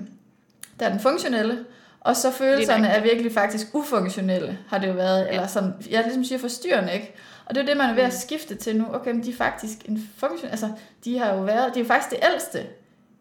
[0.79, 1.65] der er den funktionelle,
[1.99, 5.31] og så følelserne er virkelig faktisk ufunktionelle, har det jo været, ja.
[5.31, 7.13] eller sådan, jeg ligesom siger forstyrrende, ikke?
[7.45, 8.19] Og det er jo det, man er ved at mm.
[8.19, 8.85] skifte til nu.
[8.93, 10.69] Okay, men de er faktisk en funktion, altså
[11.05, 12.59] de har jo været, de er jo faktisk det ældste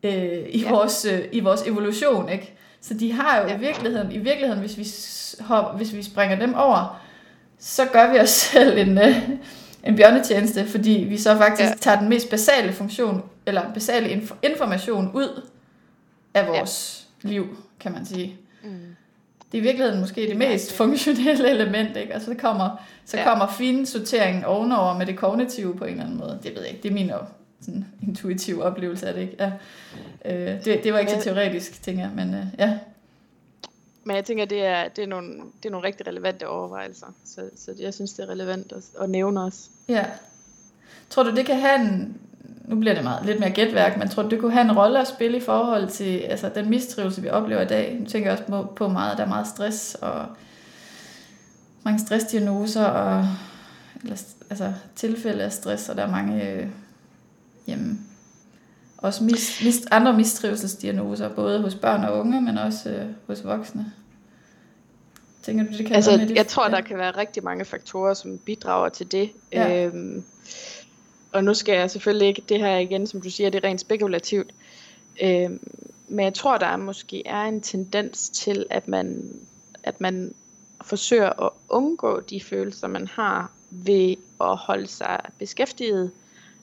[0.03, 0.13] øh,
[0.49, 0.71] i, ja.
[0.71, 2.55] vores, øh, i vores evolution, ikke?
[2.81, 3.57] Så de har jo ja.
[3.57, 4.87] i virkeligheden, i virkeligheden hvis, vi
[5.45, 7.01] hop, hvis vi springer dem over,
[7.59, 9.29] så gør vi os selv en, øh,
[9.85, 11.75] en bjørnetjeneste, fordi vi så faktisk ja.
[11.81, 15.43] tager den mest basale funktion, eller basale inf- information ud
[16.35, 17.29] af vores ja.
[17.29, 18.37] liv, kan man sige.
[18.65, 18.71] Mm.
[19.53, 22.15] Det er i virkeligheden måske det mest funktionelle element, ikke?
[22.15, 22.71] Og så kommer,
[23.05, 23.25] så ja.
[23.25, 26.39] kommer fin sorteringen ovenover med det kognitive på en eller anden måde.
[26.43, 27.11] Det ved jeg ikke, det er min
[27.61, 29.37] sådan intuitiv oplevelse af det, ikke?
[29.39, 29.53] Ja.
[30.25, 32.79] Øh, det, det var ikke så teoretisk, tænker jeg, men øh, ja.
[34.05, 35.29] Men jeg tænker, det er, det er, nogle,
[35.63, 39.11] det er nogle rigtig relevante overvejelser, så, så jeg synes, det er relevant at, at
[39.11, 39.71] nævne os.
[39.89, 40.05] Ja.
[41.11, 42.21] Tror du, det kan have en,
[42.65, 45.01] nu bliver det meget, lidt mere gætværk, men tror du, det kunne have en rolle
[45.01, 47.97] at spille i forhold til altså, den mistrivelse, vi oplever i dag?
[48.01, 50.27] Nu tænker jeg også på, meget, der er meget stress og
[51.83, 53.27] mange stressdiagnoser og
[54.03, 56.71] eller, altså, tilfælde af stress, og der er mange
[57.69, 58.07] jamen,
[58.99, 63.93] også mis, mis, andre mistrivelsesdiagnoser, både hos børn og unge, men også øh, hos voksne.
[65.43, 66.37] Tænker du, det kan altså, være med det?
[66.37, 69.31] Jeg tror, der kan være rigtig mange faktorer, som bidrager til det.
[69.53, 69.85] Ja.
[69.85, 70.25] Øhm,
[71.33, 73.81] og nu skal jeg selvfølgelig ikke, det her igen, som du siger, det er rent
[73.81, 74.51] spekulativt.
[75.23, 75.61] Øhm,
[76.09, 79.33] men jeg tror, der måske er en tendens til, at man,
[79.83, 80.35] at man
[80.83, 86.11] forsøger at undgå de følelser, man har ved at holde sig beskæftiget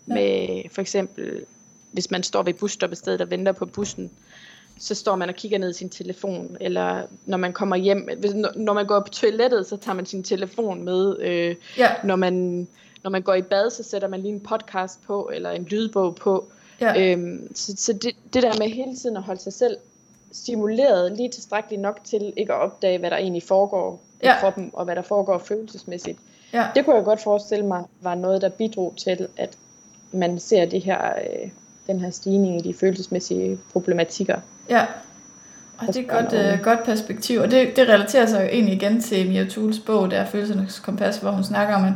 [0.07, 0.13] ja.
[0.13, 1.45] med for eksempel,
[1.91, 4.11] hvis man står ved busstoppestedet og venter på bussen,
[4.79, 8.33] så står man og kigger ned i sin telefon, eller når man kommer hjem, hvis,
[8.55, 11.89] når man går på toilettet, så tager man sin telefon med, øh, ja.
[12.03, 12.67] når, man,
[13.03, 16.15] når man går i bad, så sætter man lige en podcast på, eller en lydbog
[16.15, 16.45] på.
[16.81, 17.11] Ja.
[17.11, 19.77] Øhm, så så det, det der med hele tiden at holde sig selv
[20.31, 24.39] stimuleret lige tilstrækkeligt nok til ikke at opdage, hvad der egentlig foregår i ja.
[24.39, 26.19] kroppen, og hvad der foregår følelsesmæssigt.
[26.53, 26.67] Ja.
[26.75, 29.57] Det kunne jeg godt forestille mig var noget, der bidrog til, at
[30.15, 31.49] man ser det her, øh,
[31.87, 34.39] den her stigning i de følelsesmæssige problematikker.
[34.69, 34.85] Ja,
[35.77, 38.75] og det er et godt, øh, godt perspektiv, og det, det relaterer sig jo egentlig
[38.75, 41.93] igen til Mia Thules bog, der er Følelsernes Kompas, hvor hun snakker om, at,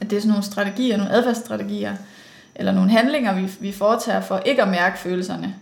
[0.00, 1.96] at det er sådan nogle strategier, nogle adfærdsstrategier,
[2.54, 5.54] eller nogle handlinger, vi, vi foretager for ikke at mærke følelserne.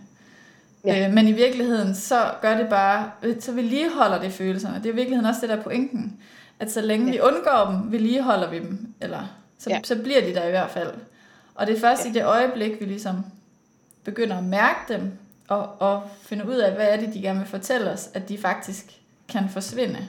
[0.85, 1.07] Ja.
[1.07, 4.77] Øh, men i virkeligheden, så gør det bare, så vedligeholder det følelserne.
[4.77, 6.17] Det er i virkeligheden også det der pointen,
[6.59, 7.11] at så længe ja.
[7.11, 9.19] vi undgår dem, vedligeholder vi dem, eller
[9.59, 9.79] så, ja.
[9.83, 10.89] så bliver de der i hvert fald.
[11.55, 12.09] Og det er først ja.
[12.09, 13.25] i det øjeblik, vi ligesom
[14.03, 15.11] begynder at mærke dem,
[15.47, 18.37] og, og finde ud af, hvad er det, de gerne vil fortælle os, at de
[18.37, 18.85] faktisk
[19.29, 20.07] kan forsvinde.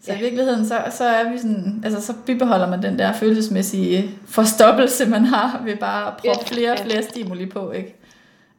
[0.00, 0.18] Så ja.
[0.18, 5.06] i virkeligheden, så, så er vi sådan, altså så bibeholder man den der følelsesmæssige forstoppelse,
[5.06, 6.46] man har ved bare at prøve ja.
[6.46, 7.96] flere og flere stimuli på, ikke?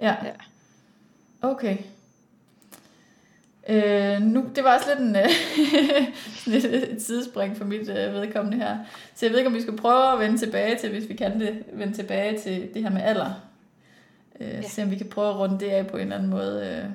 [0.02, 0.16] Ja.
[0.24, 0.32] ja.
[1.42, 1.78] Okay.
[3.70, 8.78] Øh, nu, det var også lidt en, øh, et sidespring for mit øh, vedkommende her.
[9.16, 11.40] Så jeg ved ikke, om vi skal prøve at vende tilbage til, hvis vi kan
[11.40, 13.32] det, vende tilbage til det her med alder.
[14.40, 14.62] Øh, ja.
[14.62, 16.84] Se om vi kan prøve at runde det af på en eller anden måde.
[16.84, 16.90] Øh.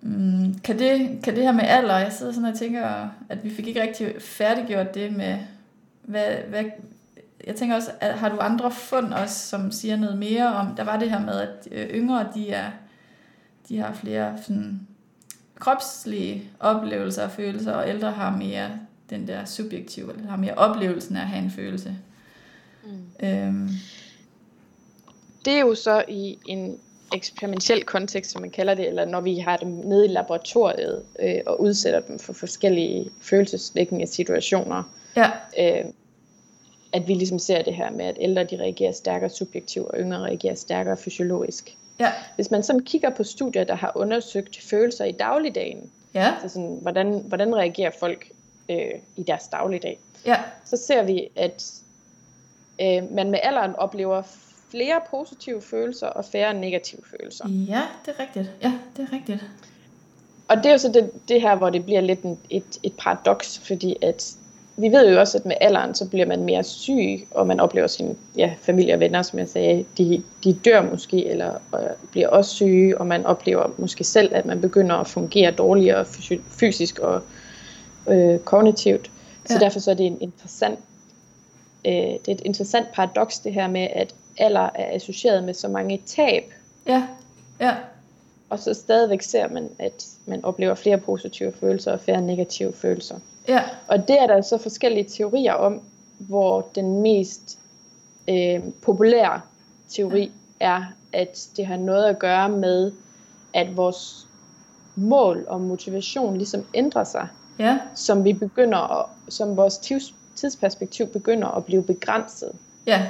[0.00, 3.50] Mm, kan, det, kan det her med alder, jeg sidder sådan og tænker, at vi
[3.50, 5.38] fik ikke rigtig færdiggjort det med,
[6.02, 6.64] hvad, hvad,
[7.46, 10.84] jeg tænker også, at har du andre fund også, som siger noget mere om, der
[10.84, 12.70] var det her med, at øh, yngre, de er,
[13.68, 14.80] de har flere sådan,
[15.64, 18.70] kropslige oplevelser og følelser, og ældre har mere
[19.10, 21.96] den der subjektive, eller har mere oplevelsen af at have en følelse.
[22.84, 23.26] Mm.
[23.28, 23.68] Øhm,
[25.44, 26.78] det er jo så i en
[27.14, 31.40] eksperimentel kontekst, som man kalder det, eller når vi har dem nede i laboratoriet øh,
[31.46, 34.82] og udsætter dem for forskellige følelsesvækkende situationer.
[35.16, 35.30] Ja.
[35.58, 35.84] Øh,
[36.92, 40.18] at vi ligesom ser det her med, at ældre de reagerer stærkere subjektivt, og yngre
[40.18, 41.76] reagerer stærkere fysiologisk.
[42.00, 42.12] Ja.
[42.34, 46.34] Hvis man sådan kigger på studier, der har undersøgt følelser i dagligdagen, ja.
[46.42, 48.28] altså sådan, hvordan, hvordan reagerer folk
[48.68, 50.36] øh, i deres dagligdag, ja.
[50.64, 51.72] så ser vi, at
[52.80, 54.22] øh, man med alderen oplever
[54.70, 57.48] flere positive følelser og færre negative følelser.
[57.48, 58.50] Ja, det er rigtigt.
[58.62, 59.44] Ja, det er rigtigt.
[60.48, 62.92] Og det er jo så det, det her, hvor det bliver lidt en, et, et
[62.98, 64.36] paradoks, fordi at
[64.76, 67.86] vi ved jo også, at med alderen, så bliver man mere syg, og man oplever
[67.86, 72.28] sin ja, familie og venner, som jeg sagde, de, de dør måske, eller og bliver
[72.28, 76.04] også syge, og man oplever måske selv, at man begynder at fungere dårligere
[76.50, 77.22] fysisk og
[78.08, 79.10] øh, kognitivt.
[79.44, 79.58] Så ja.
[79.58, 80.78] derfor så er det en interessant,
[81.86, 85.68] øh, det er et interessant paradoks, det her med, at alder er associeret med så
[85.68, 86.44] mange tab.
[86.86, 87.06] Ja,
[87.60, 87.74] ja.
[88.50, 93.16] Og så stadigvæk ser man, at man oplever flere positive følelser og færre negative følelser.
[93.48, 93.62] Ja.
[93.88, 95.80] Og det er der så forskellige teorier om,
[96.18, 97.58] hvor den mest
[98.28, 99.40] øh, populære
[99.88, 100.30] teori
[100.60, 100.66] ja.
[100.66, 102.92] er, at det har noget at gøre med,
[103.54, 104.26] at vores
[104.96, 107.28] mål og motivation ligesom ændrer sig.
[107.58, 107.78] Ja.
[107.94, 109.78] Som vi begynder at, som vores
[110.36, 112.52] tidsperspektiv begynder at blive begrænset.
[112.86, 113.06] Ja.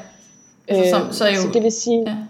[0.69, 2.29] Altså, som, så, jo, så det vil sige,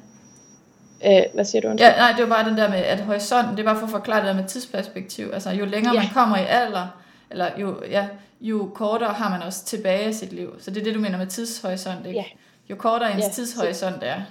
[1.07, 1.69] Øh, hvad siger du?
[1.79, 3.91] Ja, nej, det var bare den der med, at horisonten, det er bare for at
[3.91, 5.31] forklare det der med tidsperspektiv.
[5.33, 6.01] Altså, jo længere ja.
[6.01, 6.87] man kommer i alder,
[7.35, 8.09] eller jo, ja,
[8.41, 10.61] jo kortere har man også tilbage i sit liv.
[10.61, 12.19] Så det er det, du mener med tidshorisont, ikke?
[12.19, 12.25] Ja.
[12.71, 14.23] Jo kortere ens Ja, tidshorisont er.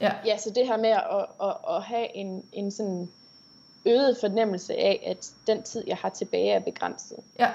[0.00, 1.02] Ja, Ja, så det her med at,
[1.42, 3.08] at, at have en, en sådan
[3.86, 7.16] øget fornemmelse af, at den tid, jeg har tilbage, er begrænset.
[7.38, 7.46] ja,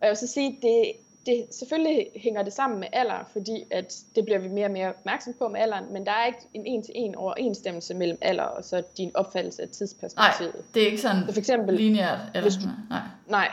[0.00, 0.92] Og jeg vil så sige, det,
[1.26, 4.88] det selvfølgelig hænger det sammen med alder, fordi at det bliver vi mere og mere
[4.88, 8.82] opmærksom på med alderen, men der er ikke en en-til-en overensstemmelse mellem alder og så
[8.96, 10.54] din opfattelse af nej, tidsperspektivet.
[10.74, 12.18] det er ikke sådan Så for eksempel, lineært.
[12.34, 13.48] Eller, hvis du- nej, nej,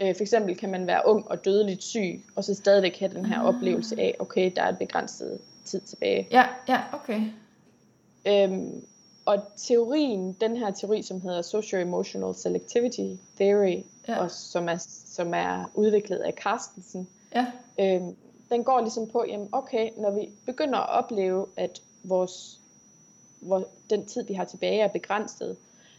[0.00, 3.26] øh, for eksempel kan man være ung og dødeligt syg, og så stadigvæk have den
[3.26, 3.46] her Ah.
[3.46, 6.28] oplevelse af, okay, der er et begrænset tid tilbage.
[6.30, 7.20] ja, ja, okay.
[8.26, 8.84] Øhm,
[9.24, 14.18] og teorien, den her teori, som hedder Socio-Emotional Selectivity Theory, Ja.
[14.20, 17.46] og som, er, som er udviklet af Carstensen, Ja,
[17.80, 18.16] øhm,
[18.50, 22.60] den går ligesom på, jamen okay, når vi begynder at opleve, at vores,
[23.40, 25.56] hvor den tid, vi har tilbage, er begrænset,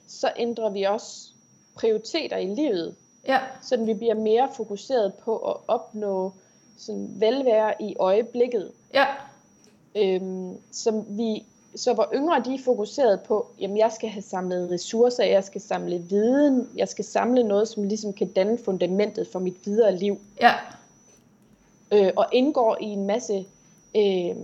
[0.07, 1.29] så ændrer vi også
[1.75, 2.95] prioriteter i livet,
[3.29, 6.33] ja, så vi bliver mere fokuseret på at opnå
[6.77, 9.05] sådan velvære i øjeblikket, ja,
[9.95, 11.43] øhm, som vi,
[11.75, 15.61] så hvor yngre de er fokuseret på, jamen jeg skal have samlet ressourcer, jeg skal
[15.61, 20.19] samle viden, jeg skal samle noget, som ligesom kan danne fundamentet for mit videre liv,
[20.41, 20.53] ja,
[21.91, 23.45] øh, og indgår i en masse
[23.95, 24.35] øh,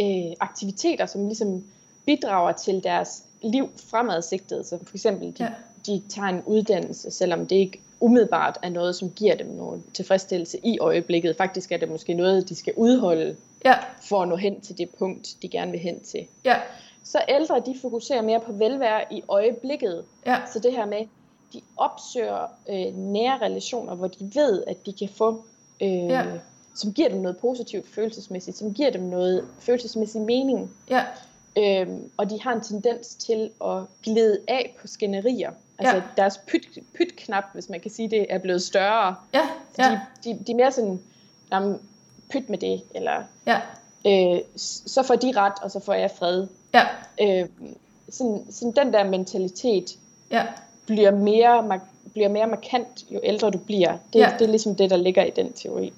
[0.00, 1.64] øh, aktiviteter, som ligesom
[2.06, 5.50] bidrager til deres liv fremadsigtet, som for eksempel de, Ja.
[5.86, 10.58] De tager en uddannelse, selvom det ikke umiddelbart er noget, som giver dem nogen tilfredsstillelse
[10.62, 11.36] i øjeblikket.
[11.36, 14.90] Faktisk er det måske noget, de skal udholde ja, for at nå hen til det
[14.98, 16.26] punkt, de gerne vil hen til.
[16.44, 16.56] ja,
[17.04, 20.04] Så ældre, de fokuserer mere på velvære i øjeblikket.
[20.26, 21.06] ja, Så det her med,
[21.52, 25.44] de opsøger øh, nære relationer, hvor de ved, at de kan få,
[25.82, 26.24] øh, ja.
[26.74, 30.70] som giver dem noget positivt følelsesmæssigt, som giver dem noget følelsesmæssig mening.
[30.90, 31.04] ja,
[31.58, 35.50] Øhm, og de har en tendens til at glide af på skænderier.
[35.86, 36.22] Altså Ja.
[36.22, 36.68] deres pyt,
[36.98, 39.14] pyt-knap, hvis man kan sige det, er blevet større.
[39.34, 39.42] ja,
[39.76, 41.00] Så ja, de, de, de er mere sådan,
[41.52, 41.78] jamen,
[42.30, 43.12] pyt med det, eller
[43.46, 43.56] ja,
[44.06, 46.46] øh, så får de ret, og så får jeg fred.
[46.74, 46.82] ja,
[47.22, 47.48] Øh,
[48.10, 49.90] sådan, sådan den der mentalitet
[50.30, 50.42] ja,
[50.86, 51.80] bliver mere,
[52.12, 53.96] bliver mere markant, jo ældre du bliver.
[54.12, 54.30] Det, Ja.
[54.38, 55.92] det er ligesom det, der ligger i den teori.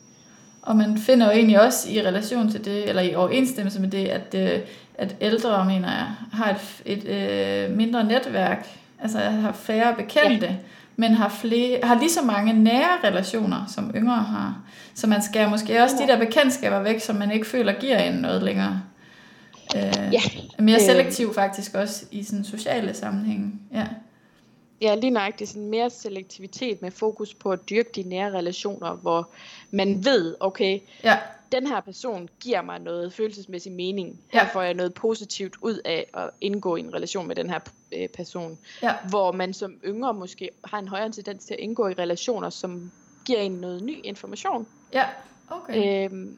[0.62, 4.08] Og man finder jo egentlig også i relation til det, eller i overensstemmelse med det,
[4.08, 4.60] at, øh,
[4.98, 6.50] at ældre, mener jeg, har
[6.86, 8.68] et, et øh, mindre netværk,
[9.04, 10.54] altså har færre bekendte, ja.
[10.96, 14.62] men har, flere, har lige så mange nære relationer, som yngre har.
[14.94, 18.14] Så man skærer måske også de der bekendtskaber væk, som man ikke føler giver en
[18.14, 18.82] noget længere.
[19.76, 20.20] Øh, Ja,
[20.58, 20.80] er mere øh.
[20.82, 23.52] selektiv faktisk også i sådan sociale sammenhænge.
[23.72, 23.86] Ja,
[24.80, 29.28] Ja, lige nøjagtigt sådan mere selektivitet med fokus på at dyrke de nære relationer, hvor
[29.70, 31.18] man ved, okay, ja,
[31.52, 34.18] den her person giver mig noget følelsesmæssig mening.
[34.32, 34.48] Her Ja.
[34.52, 37.58] får jeg noget positivt ud af at indgå i en relation med den her
[37.96, 38.58] øh, person.
[38.82, 42.50] ja, Hvor man som yngre måske har en højere tendens til at indgå i relationer,
[42.50, 42.90] som
[43.24, 44.66] giver en noget ny information.
[44.92, 45.04] ja,
[45.50, 46.04] okay.
[46.10, 46.36] Øhm,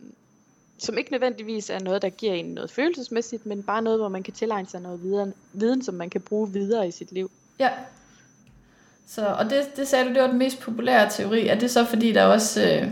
[0.78, 4.22] som ikke nødvendigvis er noget, der giver en noget følelsesmæssigt, men bare noget, hvor man
[4.22, 7.30] kan tilegne sig noget viden, viden som man kan bruge videre i sit liv.
[7.58, 7.68] Ja.
[9.06, 11.46] Så, og det, det sagde du, det var den mest populære teori.
[11.46, 12.90] Er det så fordi, der også, øh,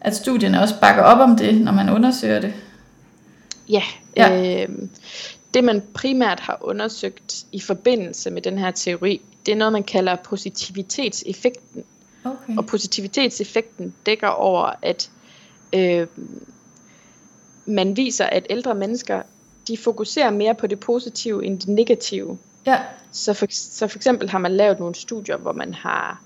[0.00, 2.54] at studierne også bakker op om det, når man undersøger det?
[3.68, 3.82] Ja,
[4.16, 4.62] Ja.
[4.64, 4.90] Øhm,
[5.54, 9.82] det man primært har undersøgt i forbindelse med den her teori, det er noget, man
[9.82, 11.84] kalder positivitetseffekten.
[12.24, 12.56] Okay.
[12.56, 15.10] Og positivitetseffekten dækker over, at
[15.74, 16.06] øh,
[17.66, 19.22] man viser, at ældre mennesker,
[19.68, 22.38] de fokuserer mere på det positive end det negative.
[22.66, 22.78] Ja,
[23.12, 26.22] Så for, så for eksempel har man lavet nogle studier, hvor man har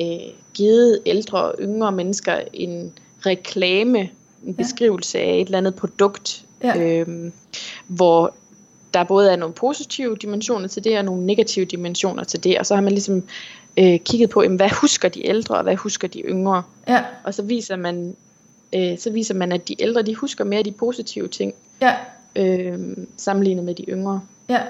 [0.00, 0.06] øh,
[0.54, 2.92] givet ældre og yngre mennesker en
[3.26, 4.10] reklame, en
[4.46, 4.52] Ja.
[4.52, 6.78] beskrivelse af et eller andet produkt, Ja.
[6.82, 7.32] øhm,
[7.86, 8.34] hvor
[8.96, 12.66] der både er nogle positive dimensioner til det, og nogle negative dimensioner til det, og
[12.66, 13.28] så har man ligesom
[13.76, 17.34] øh, kigget på, jamen, hvad husker de ældre, og hvad husker de yngre, ja, og
[17.34, 18.16] så viser man,
[18.74, 21.94] øh, så viser man, at de ældre, de husker mere de positive ting, ja,
[22.36, 24.20] øh, sammenlignet med de yngre.
[24.48, 24.60] ja.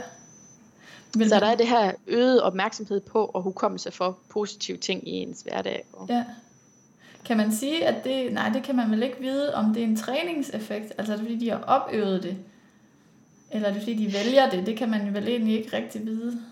[1.17, 5.11] Vil Så der er det her øget opmærksomhed på og hukommelse for positive ting i
[5.11, 5.85] ens hverdag.
[5.93, 6.25] Og Ja.
[7.25, 8.33] Kan man sige, at det...
[8.33, 10.93] Nej, det kan man vel ikke vide, om det er en træningseffekt?
[10.99, 12.37] Altså er det fordi, de har opøvet det?
[13.51, 14.67] Eller er det fordi, de vælger det?
[14.67, 16.43] Det kan man vel egentlig ikke rigtig vide.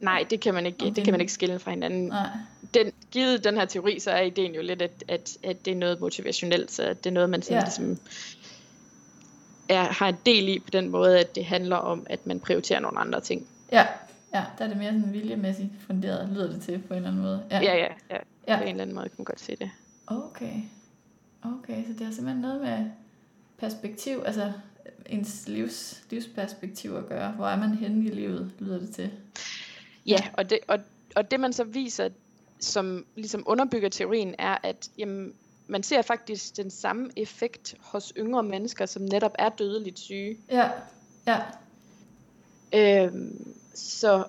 [0.00, 2.08] Nej, det kan man ikke, det kan man ikke skille fra hinanden.
[2.08, 2.28] Nej.
[2.74, 5.76] Den, givet den her teori, så er ideen jo lidt, at, at, at det er
[5.76, 7.64] noget motivationelt, så det er noget, man sådan ja.
[7.64, 7.98] ligesom
[9.68, 12.80] er, har en del i på den måde, at det handler om, at man prioriterer
[12.80, 13.46] nogle andre ting.
[13.72, 13.86] Ja,
[14.34, 17.22] ja, der er det mere sådan viljemæssigt funderet, lyder det til på en eller anden
[17.22, 17.42] måde.
[17.50, 17.88] Ja, ja, ja.
[18.10, 18.16] ja.
[18.48, 18.56] Ja.
[18.56, 19.70] På en eller anden måde kan man godt se det.
[20.06, 20.52] Okay.
[21.42, 22.90] Okay, så det har simpelthen noget med
[23.58, 24.52] perspektiv, altså
[25.06, 27.32] ens livs, livsperspektiv at gøre.
[27.32, 29.10] Hvor er man henne i livet, lyder det til.
[30.06, 30.78] Ja, og det, og,
[31.16, 32.08] og det man så viser,
[32.60, 35.32] som ligesom underbygger teorien, er, at jamen,
[35.66, 40.38] man ser faktisk den samme effekt hos yngre mennesker, som netop er dødeligt syge.
[40.50, 40.70] Ja,
[41.26, 41.38] ja.
[42.74, 44.24] Øhm, så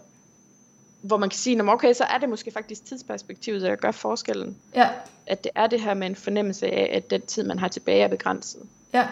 [1.01, 4.57] hvor man kan sige, okay, så er det måske faktisk tidsperspektivet, der gør forskellen.
[4.75, 4.89] Ja.
[5.27, 8.03] At det er det her med en fornemmelse af, at den tid, man har tilbage,
[8.03, 8.62] er begrænset.
[8.93, 9.07] Ja,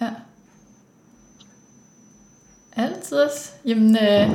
[0.00, 0.10] ja.
[2.76, 3.50] Altid også.
[3.64, 4.30] Jamen, øh,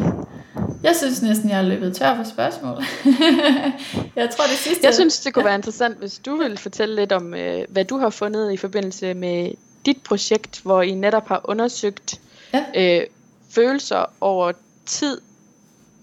[0.83, 2.77] jeg synes næsten, jeg har løbet tør for spørgsmål.
[4.15, 4.85] jeg tror det sidste...
[4.85, 7.97] Jeg synes, det kunne være interessant, hvis du ville fortælle lidt om, øh, hvad du
[7.97, 9.51] har fundet i forbindelse med
[9.85, 12.21] dit projekt, hvor I netop har undersøgt
[12.53, 12.63] ja.
[12.75, 13.07] øh,
[13.49, 14.51] følelser over
[14.85, 15.21] tid,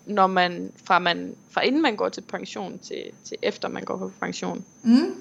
[0.06, 3.96] når man fra, man fra inden man går til pension til, til efter man går
[3.96, 4.64] på pension.
[4.82, 5.14] Mm.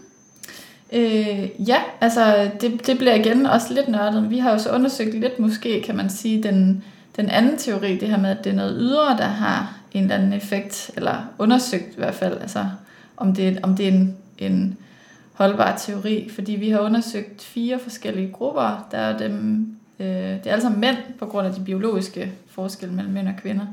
[0.93, 4.29] Øh, ja, altså det, det bliver igen også lidt nørdet.
[4.29, 6.83] Vi har jo så undersøgt lidt måske, kan man sige, den,
[7.15, 10.15] den anden teori, det her med, at det er noget ydre, der har en eller
[10.15, 12.65] anden effekt, eller undersøgt i hvert fald, altså
[13.17, 14.77] om det, om det er en, en
[15.33, 18.87] holdbar teori, fordi vi har undersøgt fire forskellige grupper.
[18.91, 19.67] Der er dem,
[19.99, 23.65] øh, det er altså mænd, på grund af de biologiske forskelle mellem mænd og kvinder.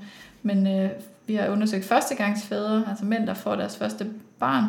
[0.42, 0.90] Men øh,
[1.26, 4.06] vi har undersøgt førstegangsfædre, altså mænd, der får deres første
[4.38, 4.64] barn.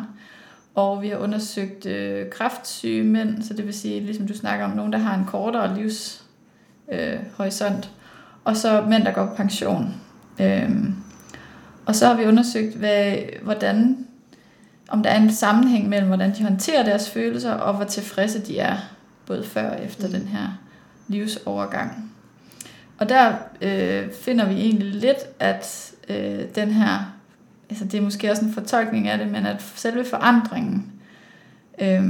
[0.74, 4.70] Og vi har undersøgt øh, kraftsyge mænd, så det vil sige, ligesom du snakker om,
[4.70, 7.84] nogen, der har en kortere livshorisont.
[7.84, 7.90] Øh,
[8.44, 9.94] og så mænd, der går på pension.
[10.40, 10.94] Øhm,
[11.86, 14.06] og så har vi undersøgt, hvad, hvordan,
[14.88, 18.58] om der er en sammenhæng mellem, hvordan de håndterer deres følelser, og hvor tilfredse de
[18.58, 18.76] er,
[19.26, 20.12] både før og efter mm.
[20.12, 20.60] den her
[21.08, 22.12] livsovergang.
[22.98, 27.14] Og der øh, finder vi egentlig lidt, at øh, den her,
[27.70, 30.92] altså det er måske også en fortolkning af det, men at selve forandringen
[31.80, 32.04] øh,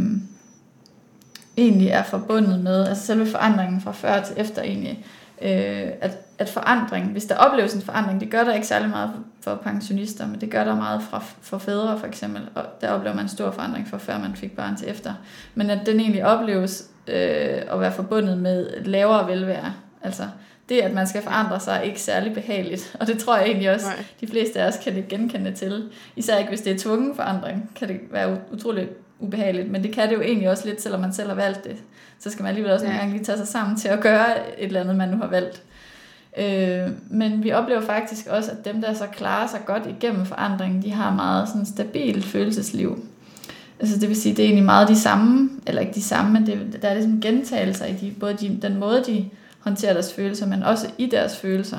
[1.57, 6.49] egentlig er forbundet med, altså selve forandringen fra før til efter egentlig, øh, at, at
[6.49, 10.41] forandring, hvis der opleves en forandring, det gør der ikke særlig meget for pensionister, men
[10.41, 13.51] det gør der meget fra, for fædre for eksempel, og der oplever man en stor
[13.51, 15.15] forandring fra før man fik barn til efter.
[15.55, 19.73] Men at den egentlig opleves øh, at være forbundet med lavere velvære.
[20.03, 20.23] Altså
[20.69, 22.97] det, at man skal forandre sig, er ikke særlig behageligt.
[23.01, 24.05] Og det tror jeg egentlig også, Nej.
[24.21, 25.89] de fleste af os kan det genkende til.
[26.17, 29.71] Især ikke, hvis det er tvungen forandring, kan det være utroligt ubehageligt.
[29.71, 31.77] Men det kan det jo egentlig også lidt, selvom man selv har valgt det.
[32.19, 32.93] Så skal man alligevel også ja.
[32.93, 35.27] en gang lige tage sig sammen til at gøre et eller andet, man nu har
[35.27, 35.63] valgt.
[36.39, 40.83] Øh, men vi oplever faktisk også, at dem, der så klarer sig godt igennem forandringen,
[40.83, 43.05] de har meget sådan stabilt følelsesliv.
[43.81, 46.47] Altså det vil sige, det er egentlig meget de samme, eller ikke de samme, men
[46.47, 50.47] det, der er ligesom gentagelser i de, både de, den måde, de håndterer deres følelser,
[50.47, 51.79] men også i deres følelser.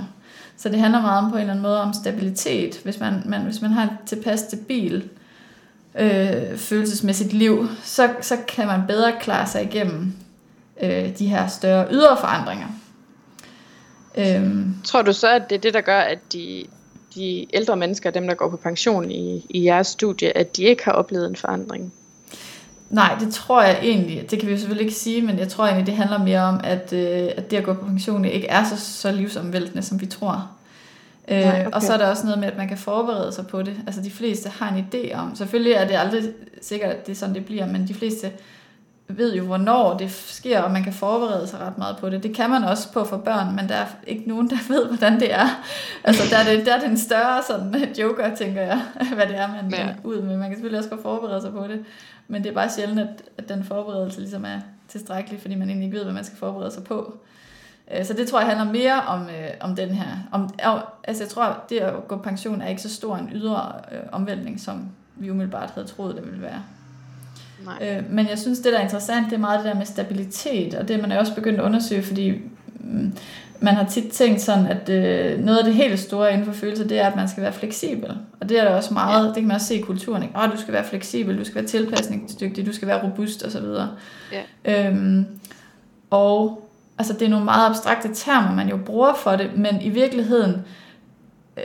[0.58, 2.80] Så det handler meget om på en eller anden måde om stabilitet.
[2.84, 5.10] Hvis man, man, hvis man har et tilpas stabil
[6.00, 10.14] øh, følelsesmæssigt liv, så, så kan man bedre klare sig igennem
[10.82, 12.68] øh, de her større ydre forandringer.
[14.18, 14.76] Øhm.
[14.84, 16.64] Tror du så, at det er det, der gør, at de,
[17.16, 20.86] de ældre mennesker, dem der går på pension i, i jeres studie, at de ikke
[20.86, 21.94] har oplevet en forandring?
[22.90, 25.66] Nej, det tror jeg egentlig, det kan vi jo selvfølgelig ikke sige, men jeg tror
[25.66, 28.64] egentlig, det handler mere om, at, øh, at det at gå på pension ikke er
[28.64, 30.50] så, så livsomvæltende, som vi tror.
[31.28, 31.72] Øh, Nej, okay.
[31.72, 33.74] Og så er der også noget med, at man kan forberede sig på det.
[33.86, 36.24] Altså de fleste har en idé om, selvfølgelig er det aldrig
[36.62, 38.32] sikkert, at det er sådan, det bliver, men de fleste
[39.08, 42.24] ved jo, hvornår det sker, og man kan forberede sig ret meget på det.
[42.24, 45.20] Det kan man også på for børn, men der er ikke nogen, der ved, hvordan
[45.20, 45.64] det er.
[46.04, 48.82] Altså, der er det, der er det en større sådan, joker, tænker jeg,
[49.16, 49.88] hvad det er, man ja.
[50.04, 50.38] ud med.
[50.38, 51.86] Man kan selvfølgelig også godt forberede sig på det,
[52.28, 55.86] men det er bare sjældent, at, at den forberedelse ligesom er tilstrækkelig, fordi man egentlig
[55.86, 57.18] ikke ved, hvad man skal forberede sig på.
[57.93, 60.08] Øh, så det tror jeg handler mere om, øh, om den her.
[60.32, 60.50] Om,
[61.04, 64.60] altså jeg tror, det at gå pension er ikke så stor en ydre øh, omvæltning,
[64.60, 66.63] som vi umiddelbart havde troet, det ville være.
[67.65, 67.98] Nej.
[67.98, 70.74] Øh, men jeg synes, det der er interessant, det er meget det der med stabilitet,
[70.74, 72.34] og det man er også begyndt at undersøge, fordi
[72.80, 73.14] mm,
[73.60, 76.88] man har tit tænkt sådan, at øh, noget af det helt store inden for følelser,
[76.88, 78.18] det er, at man skal være fleksibel.
[78.39, 79.28] Og det er der også meget, ja.
[79.28, 80.36] det kan man også se i kulturen, ikke?
[80.36, 83.66] Oh, du skal være fleksibel, du skal være tilpasningsdygtig, du skal være robust osv.
[84.32, 84.88] Ja.
[84.89, 85.26] Øhm,
[86.10, 86.64] og
[86.98, 90.62] altså, det er nogle meget abstrakte termer, man jo bruger for det, men i virkeligheden,
[91.58, 91.64] øh,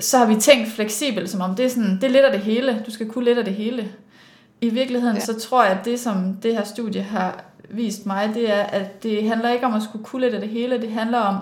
[0.00, 2.40] så har vi tænkt fleksibel, som om det er, sådan, det er lidt af det
[2.40, 2.82] hele.
[2.86, 3.88] Du skal kunne lidt af det hele.
[4.60, 5.24] I virkeligheden, ja.
[5.24, 9.02] så tror jeg, at det, som det her studie har vist mig, det er, at
[9.02, 10.80] det handler ikke om at skulle kunne lidt af det hele.
[10.80, 11.36] Det handler om,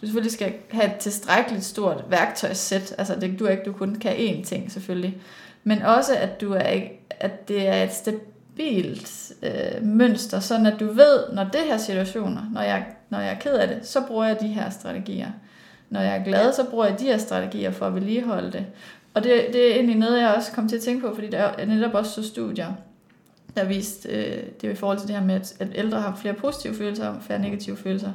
[0.00, 2.94] du selvfølgelig skal have et tilstrækkeligt stort værktøjssæt.
[2.98, 5.16] Altså, det, du ikke, du kun kan én ting, selvfølgelig.
[5.64, 6.80] Men også, at, du er,
[7.10, 7.92] at det er et
[8.58, 13.30] stabilt øh, mønster, sådan at du ved, når det her situationer, når jeg, når jeg
[13.30, 15.28] er ked af det, så bruger jeg de her strategier.
[15.90, 18.66] Når jeg er glad, så bruger jeg de her strategier for at vedligeholde det.
[19.14, 21.38] Og det, det er egentlig noget, jeg også kom til at tænke på, fordi der
[21.38, 22.72] er netop også så studier,
[23.56, 26.34] der viste, øh, det er i forhold til det her med, at, ældre har flere
[26.34, 28.12] positive følelser og færre negative følelser.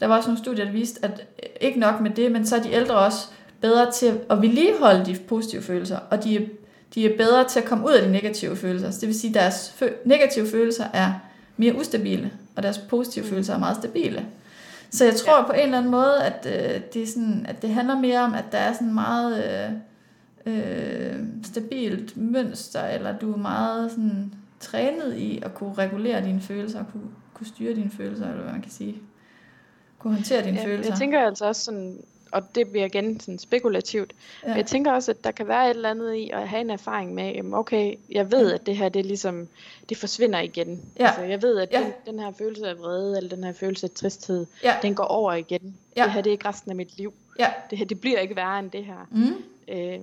[0.00, 1.26] Der var også nogle studier, der viste, at
[1.60, 3.28] ikke nok med det, men så er de ældre også
[3.60, 6.48] bedre til at vedligeholde de positive følelser, og de
[6.94, 8.90] de er bedre til at komme ud af de negative følelser.
[8.90, 11.12] Så det vil sige, at deres fø- negative følelser er
[11.56, 13.30] mere ustabile, og deres positive mm.
[13.30, 14.26] følelser er meget stabile.
[14.90, 15.46] Så jeg tror ja.
[15.46, 18.34] på en eller anden måde, at, øh, det er sådan, at det handler mere om,
[18.34, 19.44] at der er sådan meget
[20.46, 26.40] øh, øh, stabilt mønster, eller du er meget sådan trænet i at kunne regulere dine
[26.40, 28.96] følelser, kunne, kunne styre dine følelser, eller hvad man kan sige.
[29.98, 30.92] Kunne håndtere dine ja, følelser.
[30.92, 31.98] Jeg tænker altså også sådan,
[32.32, 34.12] og det bliver igen sådan spekulativt.
[34.42, 34.48] Ja.
[34.48, 36.70] Men jeg tænker også, at der kan være et eller andet i at have en
[36.70, 39.48] erfaring med, okay, jeg ved, at det her, det ligesom,
[39.88, 40.82] det forsvinder igen.
[40.98, 41.06] Ja.
[41.06, 41.78] Altså, jeg ved, at ja.
[41.78, 44.76] den, den her følelse af vrede, eller den her følelse af tristhed, ja.
[44.82, 45.76] den går over igen.
[45.96, 46.04] Ja.
[46.04, 47.14] Det her, det er ikke resten af mit liv.
[47.38, 47.52] Ja.
[47.70, 49.06] Det her, det bliver ikke værre end det her.
[49.10, 49.44] Mm.
[49.68, 49.98] Øh,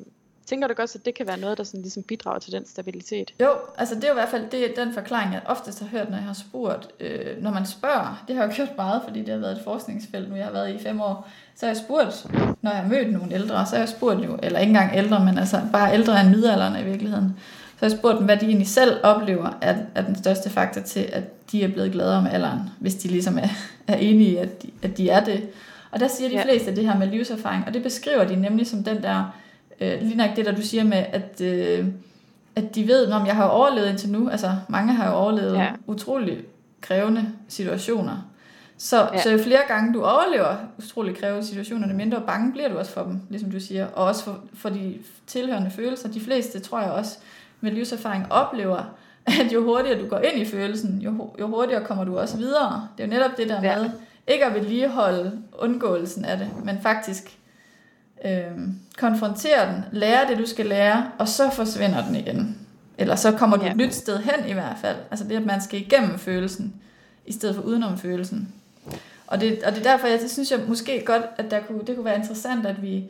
[0.45, 3.33] Tænker du også, at det kan være noget, der sådan ligesom bidrager til den stabilitet?
[3.41, 6.09] Jo, altså det er jo i hvert fald det, den forklaring, jeg oftest har hørt,
[6.09, 6.87] når jeg har spurgt.
[6.99, 9.63] Øh, når man spørger, det har jeg jo gjort meget, fordi det har været et
[9.63, 12.25] forskningsfelt nu, jeg har været i fem år, så har jeg spurgt,
[12.61, 15.25] når jeg har mødt nogle ældre, så har jeg spurgt jo, eller ikke engang ældre,
[15.25, 17.35] men altså bare ældre end midalderne i virkeligheden,
[17.73, 20.81] så har jeg spurgt dem, hvad de egentlig selv oplever er, er den største faktor
[20.81, 23.49] til, at de er blevet gladere med alderen, hvis de ligesom er,
[23.87, 25.49] er enige at de, at de er det.
[25.91, 26.43] Og der siger de ja.
[26.43, 29.33] fleste det her med livserfaring, og det beskriver de nemlig som den der
[29.83, 31.85] øh, lige nok det, der du siger med, at, øh,
[32.55, 35.67] at de ved, om jeg har overlevet indtil nu, altså mange har jo overlevet ja.
[35.87, 36.37] utrolig
[36.81, 38.29] krævende situationer.
[38.77, 39.21] Så, ja.
[39.21, 42.91] så jo flere gange du overlever utrolig krævende situationer, det mindre bange bliver du også
[42.91, 44.95] for dem, ligesom du siger, og også for, for de
[45.27, 46.09] tilhørende følelser.
[46.09, 47.17] De fleste, tror jeg også,
[47.61, 52.03] med livserfaring oplever, at jo hurtigere du går ind i følelsen, jo, jo hurtigere kommer
[52.03, 52.87] du også videre.
[52.97, 53.79] Det er jo netop det der ja.
[53.79, 53.89] med,
[54.27, 57.37] ikke at vedligeholde undgåelsen af det, men faktisk
[58.25, 58.67] øh,
[58.97, 62.57] konfrontere den, lære det, du skal lære, og så forsvinder den igen.
[62.97, 63.71] Eller så kommer du ja.
[63.71, 64.97] et nyt sted hen i hvert fald.
[65.11, 66.73] Altså det, at man skal igennem følelsen,
[67.25, 68.53] i stedet for udenom følelsen.
[69.27, 71.81] Og det, og det er derfor, jeg det synes jeg måske godt, at der kunne,
[71.87, 73.03] det kunne være interessant, at vi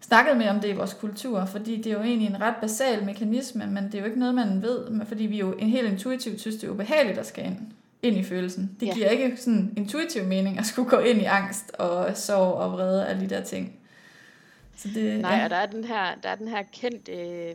[0.00, 3.04] snakkede mere om det i vores kultur, fordi det er jo egentlig en ret basal
[3.04, 6.40] mekanisme, men det er jo ikke noget, man ved, fordi vi jo en helt intuitivt
[6.40, 7.56] synes, det er ubehageligt at skal ind,
[8.02, 8.70] ind i følelsen.
[8.80, 8.94] Det ja.
[8.94, 13.02] giver ikke sådan intuitiv mening at skulle gå ind i angst og sorg og vrede
[13.02, 13.72] og alle de der ting.
[14.76, 15.44] Så det, Nej, ja.
[15.44, 17.54] og der er den her, der er den her kendte øh,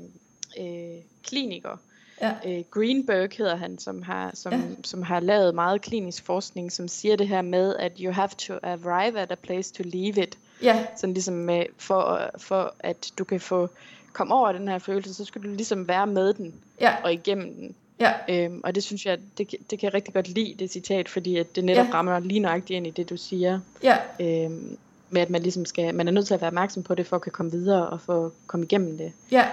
[0.60, 1.78] øh, kliniker,
[2.22, 2.34] ja.
[2.46, 4.60] øh, Greenberg hedder han, som har, som, ja.
[4.84, 8.54] som har lavet meget klinisk forskning, som siger det her med, at you have to
[8.64, 10.38] arrive at a place to leave it.
[10.64, 10.86] Ja.
[10.98, 13.70] Sådan ligesom med, for, for at du kan få
[14.14, 16.96] komme over den her følelse, så skal du ligesom være med den ja.
[17.04, 17.76] og igennem den.
[18.00, 18.14] Ja.
[18.30, 21.38] Øhm, og det synes jeg, det, det kan jeg rigtig godt lide, det citat, fordi
[21.38, 21.94] at det netop ja.
[21.94, 23.60] rammer lige nøjagtigt ind i det, du siger.
[23.84, 23.98] Ja.
[24.20, 24.78] Øhm,
[25.10, 27.16] med at man ligesom skal, man er nødt til at være opmærksom på det, for
[27.16, 29.14] at kunne komme videre og få komme igennem det.
[29.32, 29.46] Ja.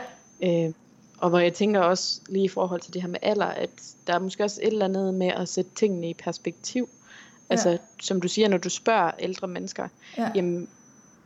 [0.43, 0.73] Øh,
[1.19, 3.71] og hvor jeg tænker også lige i forhold til det her med alder, at
[4.07, 6.89] der er måske også et eller andet med at sætte tingene i perspektiv.
[7.51, 7.77] Altså, ja.
[8.03, 9.89] som du siger, når du spørger ældre mennesker,
[10.19, 10.31] ja.
[10.35, 10.69] jamen,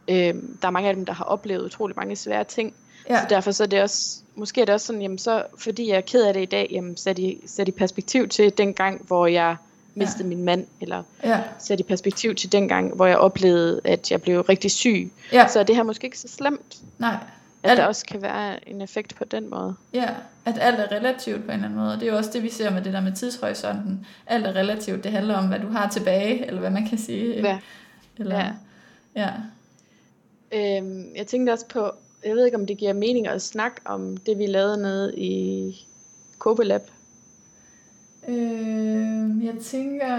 [0.09, 2.75] øh, der er mange af dem, der har oplevet utrolig mange svære ting.
[3.09, 3.21] Ja.
[3.21, 5.97] Så derfor så er det også, måske er det også sådan, jamen så, fordi jeg
[5.97, 9.07] er ked af det i dag, jamen sæt i, sæt i perspektiv til den gang,
[9.07, 9.57] hvor jeg
[10.01, 10.29] mistede ja.
[10.29, 11.43] min mand, eller ja.
[11.59, 15.13] sætte i perspektiv til dengang, hvor jeg oplevede, at jeg blev rigtig syg.
[15.33, 15.49] Ja.
[15.49, 16.77] Så det her måske ikke så slemt.
[16.99, 17.17] Nej.
[17.63, 19.75] At alt, der også kan være en effekt på den måde.
[19.93, 20.09] Ja,
[20.45, 21.93] at alt er relativt på en eller anden måde.
[21.93, 24.07] Og det er jo også det, vi ser med det der med tidshorisonten.
[24.27, 25.05] Alt er relativt.
[25.05, 27.41] Det handler om, hvad du har tilbage, eller hvad man kan sige.
[27.41, 27.59] Ja.
[28.19, 28.51] Eller, ja.
[29.17, 29.31] ja.
[30.53, 31.93] Øhm, jeg tænkte også på,
[32.25, 35.87] jeg ved ikke, om det giver mening at snakke om det, vi lavede nede i
[36.39, 36.83] Copelab
[38.29, 40.15] Øh, jeg tænker,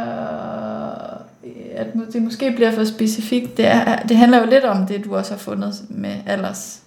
[1.76, 3.58] at det måske bliver for specifikt.
[3.58, 6.82] Det, er, det handler jo lidt om det, du også har fundet med alders,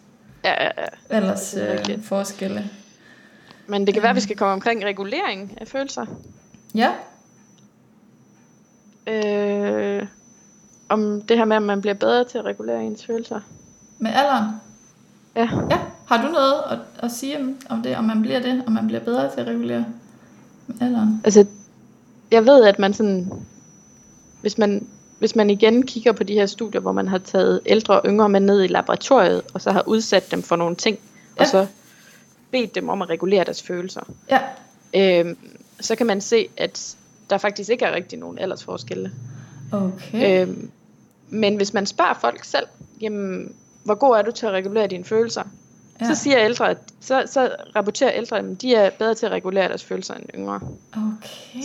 [0.44, 1.16] ja, ja, ja.
[1.16, 2.70] alders øh, forskelle.
[3.66, 6.06] Men det kan være, at vi skal komme omkring regulering af følelser.
[6.74, 6.92] Ja.
[9.06, 10.06] Øh,
[10.88, 13.40] om det her med, at man bliver bedre til at regulere ens følelser.
[13.98, 14.50] Med alderen?
[15.36, 15.48] Ja.
[15.70, 15.78] Ja.
[16.06, 18.86] Har du noget at, at sige om, om det, om man bliver det, om man
[18.86, 19.84] bliver bedre til at regulere?
[20.80, 21.20] Alderen?
[21.24, 21.46] Altså,
[22.30, 23.32] jeg ved, at man sådan,
[24.40, 24.86] hvis man,
[25.18, 28.28] hvis man igen kigger på de her studier, hvor man har taget ældre og yngre
[28.28, 30.98] mænd ned i laboratoriet, og så har udsat dem for nogle ting,
[31.36, 31.42] ja.
[31.42, 31.66] og så
[32.50, 34.40] bedt dem om at regulere deres følelser, ja.
[34.94, 35.36] øhm,
[35.80, 36.96] så kan man se, at
[37.30, 39.12] der faktisk ikke er rigtig nogen aldersforskelle.
[39.72, 40.42] Okay.
[40.42, 40.70] Øhm,
[41.28, 42.66] men hvis man spørger folk selv,
[43.00, 43.54] jamen,
[43.84, 45.42] hvor god er du til at regulere dine følelser?
[46.00, 46.06] Ja.
[46.06, 49.68] Så siger ældre, at så, så rapporterer ældre, at de er bedre til at regulere
[49.68, 50.60] deres følelser end yngre.
[50.92, 51.62] Okay.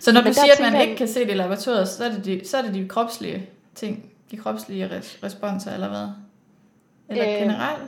[0.00, 2.08] Så når Men du siger, at man ikke kan se det i laboratoriet, så er
[2.08, 6.08] det de, så er det de kropslige ting, de kropslige res- responser, eller hvad?
[7.08, 7.82] Eller øh, generelt?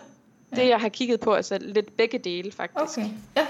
[0.52, 0.56] Ja.
[0.56, 2.98] Det jeg har kigget på, altså lidt begge dele faktisk.
[2.98, 3.46] Okay, ja.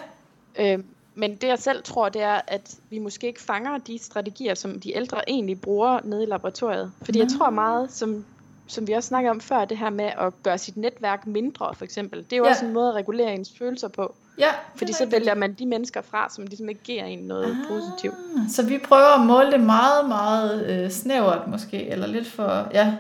[0.75, 4.55] Øh, men det jeg selv tror, det er, at vi måske ikke fanger de strategier,
[4.55, 6.93] som de ældre egentlig bruger nede i laboratoriet.
[7.03, 8.25] Fordi jeg tror meget, som,
[8.71, 11.85] som vi også snakkede om før, det her med at gøre sit netværk mindre, for
[11.85, 12.19] eksempel.
[12.19, 12.51] Det er jo ja.
[12.51, 14.15] også en måde at regulere ens følelser på.
[14.39, 17.69] Ja, Fordi så vælger man de mennesker fra, som ligesom ikke giver en noget ah,
[17.69, 18.15] positivt.
[18.49, 22.93] Så vi prøver at måle det meget, meget øh, snævert måske, eller lidt for, ja.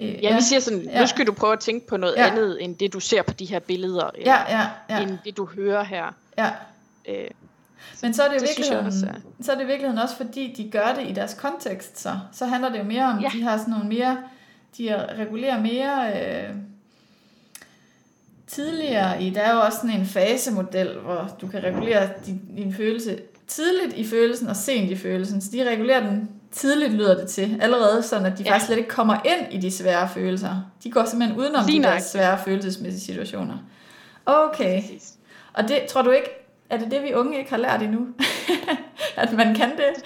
[0.00, 1.00] Øh, ja, vi siger sådan, ja.
[1.00, 2.26] nu skal du prøve at tænke på noget ja.
[2.26, 5.02] andet, end det du ser på de her billeder, eller ja, ja, ja.
[5.02, 6.14] end det du hører her.
[6.38, 6.50] Ja.
[7.08, 7.30] Øh,
[8.02, 9.44] men så er det, det virkeligheden, også, ja.
[9.44, 12.46] så er det i virkeligheden også, fordi de gør det i deres kontekst, så, så
[12.46, 13.28] handler det jo mere om, ja.
[13.32, 14.16] de har sådan nogle mere,
[14.78, 16.54] de regulerer mere øh,
[18.46, 22.74] tidligere i, der er jo også sådan en fasemodel, hvor du kan regulere din, din
[22.74, 27.28] følelse tidligt i følelsen og sent i følelsen, så de regulerer den tidligt, lyder det
[27.28, 28.50] til, allerede sådan, at de ja.
[28.50, 30.70] faktisk slet ikke kommer ind i de svære følelser.
[30.84, 33.58] De går simpelthen udenom Lige de der svære følelsesmæssige situationer.
[34.26, 34.82] Okay.
[35.52, 36.28] Og det tror du ikke,
[36.70, 38.06] er det det, vi unge ikke har lært endnu?
[39.16, 40.04] at man kan det?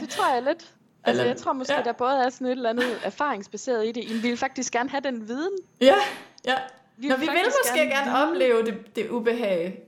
[0.00, 0.64] det tror jeg lidt.
[1.04, 1.82] Altså, jeg tror måske, ja.
[1.82, 4.04] der både er sådan et eller andet erfaringsbaseret i det.
[4.04, 5.58] I vil faktisk gerne have den viden.
[5.80, 5.94] Ja,
[6.44, 6.56] ja.
[6.96, 9.82] Vi Nå, vi vil måske gerne, gerne opleve det, det ubehag,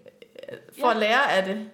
[0.53, 0.95] øh, for ja.
[0.95, 1.71] at lære af det.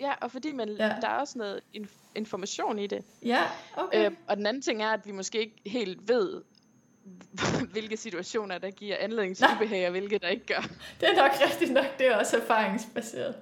[0.00, 0.94] Ja, og fordi man, ja.
[1.00, 3.04] der er også noget inf- information i det.
[3.24, 3.42] Ja,
[3.76, 4.06] okay.
[4.06, 6.42] Øh, og den anden ting er, at vi måske ikke helt ved,
[7.72, 10.68] hvilke situationer, der giver anledning til ubehag, og hvilke, der ikke gør.
[11.00, 13.34] Det er nok rigtigt nok, det er også erfaringsbaseret.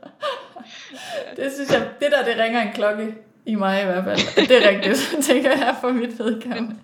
[1.36, 4.48] det synes jeg, det der, det ringer en klokke i mig i hvert fald.
[4.48, 6.76] Det er rigtigt, tænker jeg for mit vedkommende.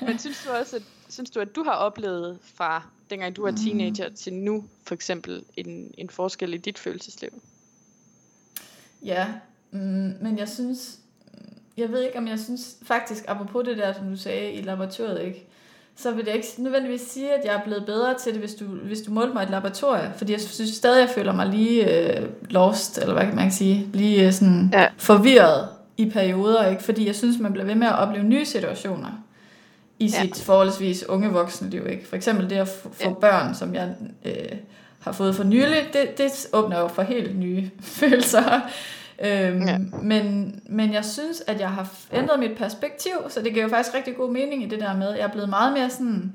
[0.00, 3.42] Men, men synes du også, at, synes du, at du har oplevet fra dengang du
[3.42, 4.14] var teenager mm.
[4.14, 7.30] til nu, for eksempel, en, en forskel i dit følelsesliv?
[9.04, 9.26] Ja,
[9.70, 10.98] mm, men jeg synes,
[11.76, 15.22] jeg ved ikke, om jeg synes faktisk, apropos det der, som du sagde i laboratoriet,
[15.22, 15.46] ikke?
[15.96, 18.64] så vil det ikke nødvendigvis sige, at jeg er blevet bedre til det, hvis du,
[18.64, 20.12] hvis du målte mig et laboratorium.
[20.16, 23.88] Fordi jeg synes stadig, jeg føler mig lige øh, lost, eller hvad kan man sige,
[23.92, 24.88] lige øh, sådan ja.
[24.96, 25.68] forvirret
[26.00, 26.66] i perioder.
[26.66, 26.82] Ikke?
[26.82, 29.10] Fordi jeg synes, man bliver ved med at opleve nye situationer
[29.98, 30.22] i ja.
[30.22, 31.86] sit forholdsvis unge voksne liv.
[31.90, 32.08] Ikke?
[32.08, 33.12] For eksempel det at få ja.
[33.12, 33.94] børn, som jeg
[34.24, 34.58] øh,
[35.00, 37.70] har fået for nylig, det, det åbner jo for helt nye
[38.00, 38.60] følelser.
[39.24, 39.78] Øhm, ja.
[40.02, 43.96] men, men jeg synes, at jeg har ændret mit perspektiv, så det giver jo faktisk
[43.96, 46.32] rigtig god mening i det der med, at jeg er blevet meget mere sådan,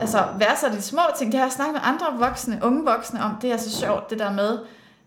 [0.00, 3.36] altså værd de små ting, det har jeg snakket med andre voksne, unge voksne om,
[3.42, 4.58] det er så sjovt, det der med,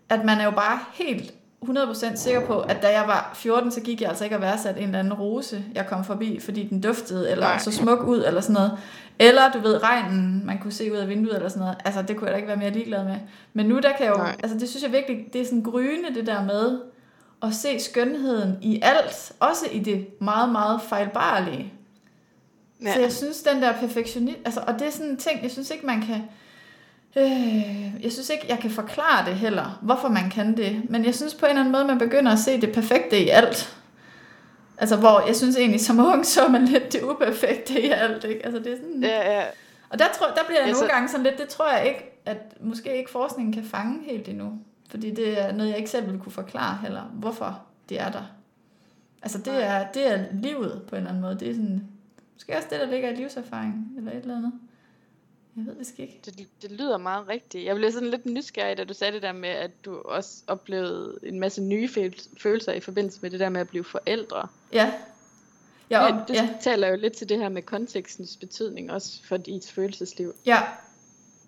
[0.08, 1.34] at man er jo bare helt
[1.64, 4.76] 100% sikker på, at da jeg var 14, så gik jeg altså ikke at værdsat
[4.76, 7.58] en eller anden rose, jeg kom forbi, fordi den duftede, eller Nej.
[7.58, 8.78] så smuk ud, eller sådan noget.
[9.18, 11.76] Eller du ved, regnen, man kunne se ud af vinduet, eller sådan noget.
[11.84, 13.16] Altså, det kunne jeg da ikke være mere ligeglad med.
[13.52, 14.36] Men nu, der kan jeg jo, Nej.
[14.42, 16.80] altså det synes jeg virkelig, det er sådan gryende, det der med
[17.42, 21.72] at se skønheden i alt, også i det meget, meget fejlbarlige.
[22.84, 22.94] Ja.
[22.94, 25.70] Så jeg synes, den der perfektionist, altså, og det er sådan en ting, jeg synes
[25.70, 26.22] ikke, man kan,
[27.16, 30.90] Øh, jeg synes ikke, jeg kan forklare det heller, hvorfor man kan det.
[30.90, 33.28] Men jeg synes på en eller anden måde, man begynder at se det perfekte i
[33.28, 33.76] alt.
[34.78, 38.46] Altså, hvor jeg synes egentlig, som ung, så man lidt det uperfekte i alt, ikke?
[38.46, 39.02] Altså, det er sådan...
[39.02, 39.44] Ja, ja.
[39.90, 40.82] Og der, tror, der bliver jeg altså...
[40.82, 44.28] nogle gange sådan lidt, det tror jeg ikke, at måske ikke forskningen kan fange helt
[44.28, 44.52] endnu.
[44.90, 48.22] Fordi det er noget, jeg ikke selv vil kunne forklare heller, hvorfor det er der.
[49.22, 51.38] Altså, det er, det er livet på en eller anden måde.
[51.40, 51.88] Det er sådan,
[52.34, 54.52] måske også det, der ligger i livserfaring, eller et eller andet.
[55.66, 56.20] Jeg ved det ikke.
[56.24, 57.64] Det, det lyder meget rigtigt.
[57.64, 61.18] Jeg blev sådan lidt nysgerrig, da du sagde det der med, at du også oplevede
[61.22, 61.88] en masse nye
[62.42, 64.48] følelser i forbindelse med det der med at blive forældre.
[64.72, 64.92] Ja.
[65.90, 66.48] Ja, op, det, det ja.
[66.60, 70.34] taler jo lidt til det her med kontekstens betydning også for dit følelsesliv.
[70.46, 70.58] Ja,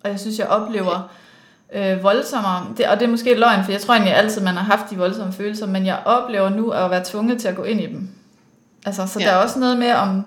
[0.03, 1.15] og jeg synes, jeg oplever
[1.73, 4.63] øh, voldsommere, det, og det er måske løgn, for jeg tror egentlig altid, man har
[4.77, 7.81] haft de voldsomme følelser, men jeg oplever nu at være tvunget til at gå ind
[7.81, 8.09] i dem.
[8.85, 9.25] Altså, så ja.
[9.25, 10.25] der er også noget med, om,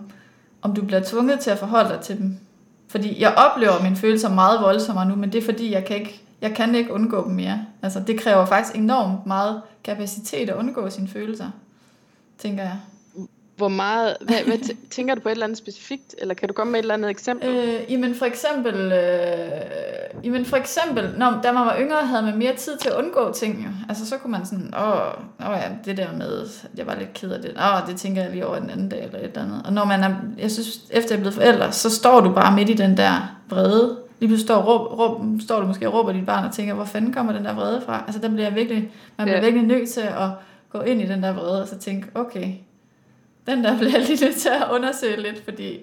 [0.62, 2.38] om du bliver tvunget til at forholde dig til dem.
[2.88, 6.22] Fordi jeg oplever mine følelser meget voldsommere nu, men det er fordi, jeg kan ikke,
[6.40, 7.66] jeg kan ikke undgå dem mere.
[7.82, 11.50] Altså, det kræver faktisk enormt meget kapacitet at undgå sine følelser,
[12.38, 12.76] tænker jeg.
[13.56, 14.58] Hvor meget, hvad, hvad
[14.90, 17.10] tænker du på et eller andet specifikt, eller kan du komme med et eller andet
[17.10, 17.48] eksempel?
[17.48, 22.38] Øh, jamen for eksempel, øh, jamen for eksempel, når, da man var yngre, havde man
[22.38, 23.64] mere tid til at undgå ting.
[23.64, 23.68] Jo.
[23.88, 27.12] Altså så kunne man sådan, åh, åh ja, det der med, at jeg var lidt
[27.14, 29.42] ked af det, åh, det tænker jeg lige over den anden dag, eller et eller
[29.42, 29.62] andet.
[29.64, 32.54] Og når man er, jeg synes, efter jeg er blevet forældre, så står du bare
[32.54, 33.98] midt i den der vrede.
[34.20, 36.84] Lige pludselig står, råb, råb, står du måske og råber dit barn og tænker, hvor
[36.84, 38.04] fanden kommer den der vrede fra?
[38.06, 39.44] Altså der bliver virkelig, man bliver ja.
[39.44, 40.28] virkelig nødt til at
[40.72, 42.52] gå ind i den der vrede, og så tænke, okay,
[43.46, 45.80] den der bliver jeg lige nødt til at undersøge lidt, fordi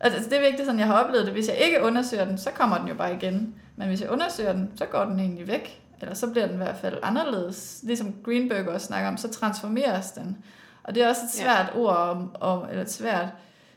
[0.00, 1.32] altså, det er vigtigt, sådan jeg har oplevet det.
[1.34, 3.54] Hvis jeg ikke undersøger den, så kommer den jo bare igen.
[3.76, 5.80] Men hvis jeg undersøger den, så går den egentlig væk.
[6.00, 7.80] Eller så bliver den i hvert fald anderledes.
[7.82, 10.36] Ligesom Greenberg også snakker om, så transformeres den.
[10.82, 11.78] Og det er også et svært ja.
[11.80, 13.28] ord, om, om, eller et svært,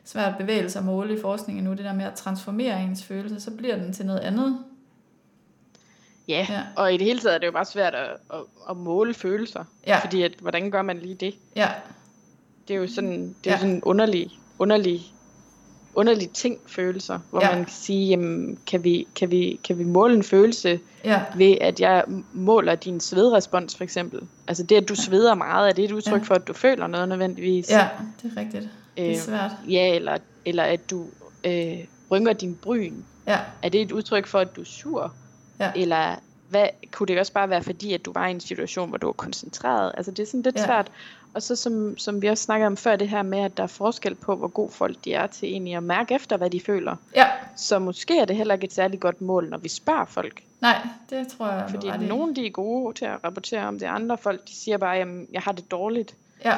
[0.04, 3.50] svært bevægelse at måle i forskningen nu, det der med at transformere ens følelse, så
[3.50, 4.58] bliver den til noget andet.
[6.28, 6.54] Ja, Ja.
[6.54, 9.14] ja, og i det hele taget er det jo bare svært at, at, at måle
[9.14, 9.64] følelser.
[9.86, 9.98] Ja.
[9.98, 11.34] Fordi at, hvordan gør man lige det?
[11.56, 11.70] Ja,
[12.68, 13.58] Det er jo sådan, det er ja.
[13.58, 15.00] sådan en underlig, underlig,
[15.94, 17.18] underlig ting, følelser.
[17.30, 17.54] Hvor Ja.
[17.54, 21.56] man kan sige, jamen, kan vi, kan, vi, kan vi måle en følelse ja, ved,
[21.60, 24.20] at jeg måler din svedrespons for eksempel?
[24.48, 26.26] Altså det, at du sveder meget, er det et udtryk Ja.
[26.26, 27.70] for, at du føler noget nødvendigvis?
[27.70, 27.88] ja,
[28.22, 28.68] det er rigtigt.
[28.96, 29.50] Det er Øh, svært.
[29.68, 31.06] Ja, eller, eller at du
[31.44, 31.78] øh,
[32.10, 32.94] rynker din bryn.
[33.26, 35.12] Ja, Er det et udtryk for, at du er sur?
[35.60, 35.70] Ja.
[35.76, 36.14] Eller
[36.54, 39.06] hvad, kunne det også bare være fordi, at du var i en situation, hvor du
[39.06, 39.92] var koncentreret?
[39.96, 40.64] Altså det er sådan lidt Ja.
[40.64, 40.90] svært.
[41.34, 43.66] Og så som, som vi også snakkede om før, det her med, at der er
[43.66, 46.96] forskel på, hvor god folk de er til egentlig at mærke efter, hvad de føler.
[47.16, 47.26] ja,
[47.56, 50.42] Så måske er det heller ikke et særligt godt mål, når vi spørger folk.
[50.60, 54.18] nej, det tror jeg, Fordi nogen de er gode til at rapportere om det, andre
[54.18, 56.14] folk de siger bare, at jeg har det dårligt.
[56.44, 56.54] Ja,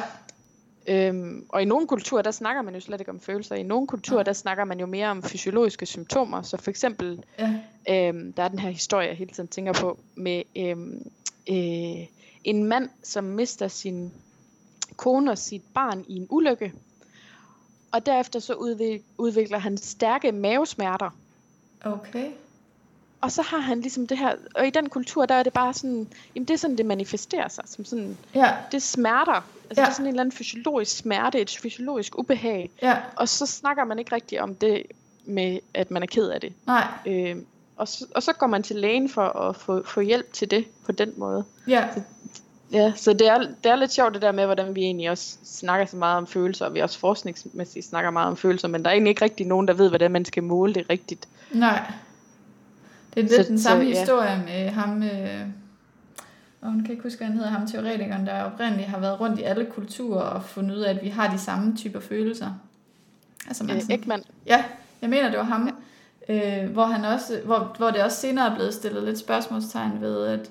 [0.89, 3.55] Øhm, og i nogle kulturer, der snakker man jo slet ikke om følelser.
[3.55, 6.41] I nogle kulturer, der snakker man jo mere om fysiologiske symptomer.
[6.41, 7.53] Så for eksempel ja,
[7.89, 11.11] Øhm, der er den her historie, jeg hele tiden tænker på, med øhm,
[11.49, 12.07] øh,
[12.43, 14.13] en mand, som mister sin
[14.95, 16.73] kone og sit barn i en ulykke.
[17.91, 21.09] Og derefter så udvik- udvikler han stærke mavesmerter.
[21.85, 22.31] okay.
[23.21, 25.73] Og så har han ligesom det her, og i den kultur, der er det bare
[25.73, 29.31] sådan, jamen det er sådan, det manifesterer sig, som sådan, Ja, det smerter.
[29.69, 29.81] Altså Ja.
[29.81, 32.69] det er sådan en eller anden fysiologisk smerte, et fysiologisk ubehag.
[32.81, 34.83] ja, Og så snakker man ikke rigtig om det
[35.25, 36.53] med, at man er ked af det.
[36.67, 37.35] nej, Øh,
[37.77, 40.65] og, så, og så går man til lægen for at få, få hjælp til det
[40.85, 41.43] på den måde.
[41.67, 41.87] ja,
[42.71, 45.37] Ja, så det er, det er lidt sjovt det der med, hvordan vi egentlig også
[45.43, 48.89] snakker så meget om følelser, og vi også forskningsmæssigt snakker meget om følelser, men der
[48.89, 51.27] er egentlig ikke rigtig nogen, der ved, hvordan man skal måle det rigtigt.
[51.51, 51.91] nej.
[53.13, 53.99] Det er lidt Så- den samme så, ja.
[53.99, 55.45] historie med ham, øh,
[56.61, 59.39] og hun kan ikke huske, hvad han hedder, ham teoretikeren, der oprindeligt har været rundt
[59.39, 62.51] i alle kulturer og fundet ud af, at vi har de samme typer følelser.
[63.47, 64.63] Altså man Øh, sådan, Ekman, Ja,
[65.01, 65.69] jeg mener, det var ham.
[66.29, 66.63] Ja.
[66.63, 70.25] Øh, hvor, han også, hvor, hvor det også senere er blevet stillet lidt spørgsmålstegn ved,
[70.25, 70.49] at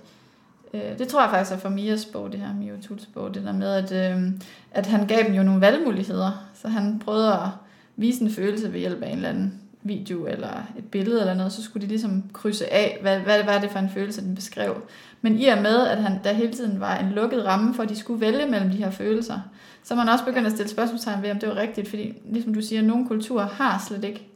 [0.74, 3.42] øh, det tror jeg faktisk er fra Mias bog, det her, Mio Tuts bog, det
[3.44, 4.22] der med, at, øh,
[4.70, 6.46] at han gav dem jo nogle valgmuligheder.
[6.54, 7.48] Så han prøvede at
[7.96, 11.52] vise en følelse ved hjælp af en eller anden video eller et billede eller noget,
[11.52, 14.82] så skulle de ligesom krydse af, hvad, hvad var det for en følelse, den beskrev.
[15.22, 17.88] Men i og med, at han, der hele tiden var en lukket ramme for, at
[17.88, 19.40] de skulle vælge mellem de her følelser,
[19.84, 22.62] så man også begyndt at stille spørgsmålstegn ved, om det var rigtigt, fordi ligesom du
[22.62, 24.26] siger, nogle kulturer har slet ikke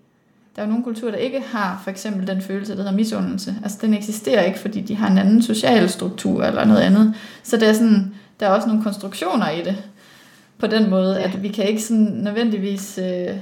[0.57, 3.57] der er jo nogle kulturer, der ikke har for eksempel den følelse, der hedder misundelse.
[3.63, 7.15] Altså den eksisterer ikke, fordi de har en anden social struktur eller noget andet.
[7.43, 9.77] Så der er, sådan, der er også nogle konstruktioner i det.
[10.59, 11.17] På den måde.
[11.17, 11.23] Ja.
[11.23, 12.99] at vi kan ikke sådan nødvendigvis...
[12.99, 13.37] Øh,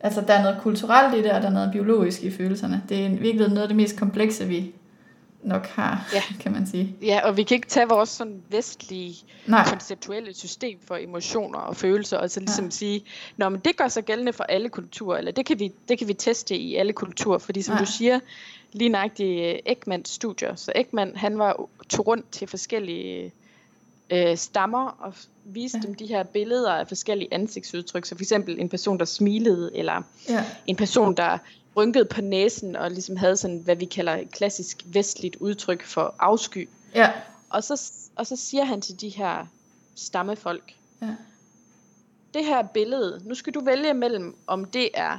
[0.00, 2.82] altså der er noget kulturelt i det, og der er noget biologisk i følelserne.
[2.88, 4.72] Det er virkelig noget af det mest komplekse, vi
[5.42, 6.22] nok har, Ja.
[6.40, 6.96] kan man sige.
[7.02, 9.14] ja, og vi kan ikke tage vores sådan vestlige
[9.46, 12.70] Nej, konceptuelle system for emotioner og følelser, og så ligesom ja.
[12.70, 13.02] sige,
[13.36, 16.08] Nå, men det gør sig gældende for alle kulturer, eller det kan vi, det kan
[16.08, 17.84] vi teste i alle kulturer, fordi som Nej.
[17.84, 18.20] du siger,
[18.72, 23.32] lige nøjagtigt Ekmans studier, så Ekman, han var tog rundt til forskellige
[24.10, 25.14] øh, stammer og
[25.48, 25.82] viste Ja.
[25.82, 25.86] ja.
[25.86, 30.02] dem de her billeder af forskellige ansigtsudtryk, så for eksempel en person, der smilede, eller
[30.28, 31.38] ja, en person, der
[31.76, 36.14] rynkede på næsen, og ligesom havde sådan, hvad vi kalder et klassisk vestligt udtryk for
[36.18, 36.68] afsky.
[36.94, 37.12] ja,
[37.50, 39.46] Og så, og så siger han til de her
[39.94, 41.14] stammefolk, ja,
[42.34, 45.18] det her billede, nu skal du vælge mellem, om det er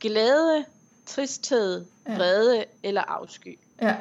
[0.00, 0.64] glæde,
[1.06, 2.16] tristhed, Ja.
[2.16, 3.58] vrede eller afsky.
[3.82, 3.96] ja,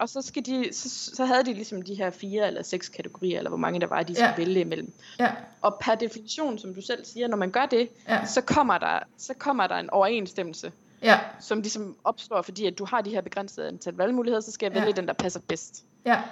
[0.00, 3.38] Og så, skal de, så, så havde de ligesom de her fire eller seks kategorier,
[3.38, 4.32] eller hvor mange der var, de Ja.
[4.32, 4.92] skulle vælge imellem.
[5.18, 5.32] ja,
[5.62, 8.98] Og per definition, som du selv siger, når man gør det, ja, så kommer der,
[9.18, 10.72] så kommer der en overensstemmelse,
[11.02, 14.66] ja, som ligesom opstår, fordi at du har de her begrænsede antal valgmuligheder, så skal
[14.66, 14.80] jeg Ja.
[14.80, 15.84] vælge den, der passer bedst.
[16.04, 16.22] ja,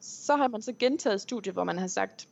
[0.00, 2.28] Så har man så gentaget studiet, hvor man har sagt,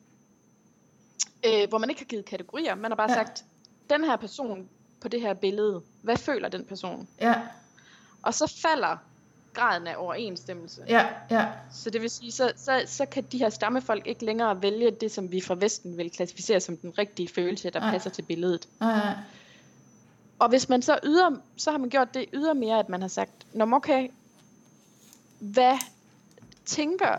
[1.47, 3.18] øh, hvor man ikke har givet kategorier, man har bare Ja.
[3.18, 3.24] ja.
[3.24, 3.45] sagt,
[3.90, 4.68] den her person
[5.01, 7.09] på det her billede, hvad føler den person?
[7.20, 7.34] ja,
[8.22, 8.97] Og så falder
[9.55, 10.82] graden af overensstemmelse.
[10.88, 14.62] ja, ja, Så det vil sige, så, så, så kan de her stammefolk ikke længere
[14.62, 17.90] vælge det, som vi fra Vesten vil klassificere som den rigtige følelse, der Nej.
[17.90, 18.68] passer til billedet.
[18.80, 19.14] nej, nej,
[20.38, 23.30] Og hvis man så yder, så har man gjort det ydermere, at man har sagt,
[23.52, 24.09] Nå, okay,
[25.38, 25.74] hvad
[26.64, 27.18] tænker,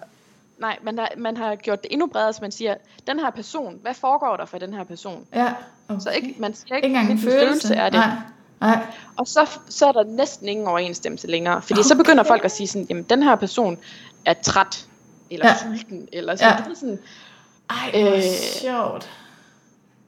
[0.57, 2.75] nej, man har, man har gjort det endnu bredere, så man siger,
[3.07, 5.27] den her person, hvad foregår der for den her person?
[5.33, 5.53] ja,
[5.89, 5.99] okay.
[5.99, 7.75] Så ikke, man siger ikke, ikke hvilken følelse.
[7.75, 7.99] er det.
[7.99, 8.17] Nej,
[8.61, 8.85] nej,
[9.17, 11.61] Og så, så er der næsten ingen overensstemmelse længere.
[11.61, 11.87] Fordi okay.
[11.87, 13.77] så begynder folk at sige sådan, jamen den her person
[14.25, 14.85] er træt,
[15.31, 15.55] eller Ja.
[15.57, 16.69] sulten, eller sådan, Ja.
[16.69, 16.75] ja.
[16.75, 16.99] sådan.
[17.69, 18.21] Ej, hvor Øh,
[18.61, 19.09] sjovt.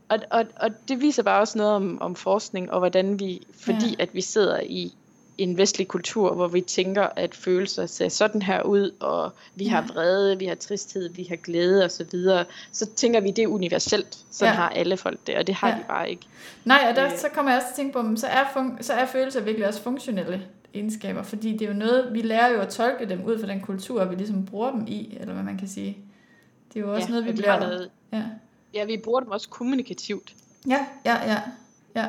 [0.10, 3.90] Og, og, og det viser bare også noget om, om forskning, og hvordan vi, fordi
[3.90, 4.04] ja.
[4.04, 4.94] at vi sidder i
[5.38, 9.70] en vestlig kultur, hvor vi tænker, at følelser ser sådan her ud, og vi Ja.
[9.70, 13.44] har vrede, vi har tristhed, vi har glæde og så videre, så tænker vi, det
[13.44, 14.18] er universelt.
[14.32, 14.56] Sådan Ja.
[14.60, 15.76] har alle folk det, og det har Ja.
[15.76, 16.28] de bare ikke.
[16.66, 17.18] Nej, og der, Øh.
[17.18, 19.68] så kommer jeg også til at tænke på, så er, fun- så er følelser virkelig
[19.68, 20.42] også funktionelle
[20.74, 23.62] egenskaber, fordi det er jo noget, vi lærer jo at tolke dem ud fra den
[23.62, 25.98] kultur, vi ligesom bruger dem i, eller hvad man kan sige.
[26.74, 27.60] Det er jo også Ja, noget, vi bliver...
[27.60, 28.24] noget- Ja.
[28.74, 30.34] Ja, vi bruger dem også kommunikativt.
[30.70, 31.38] Ja, ja, ja,
[31.96, 32.06] ja.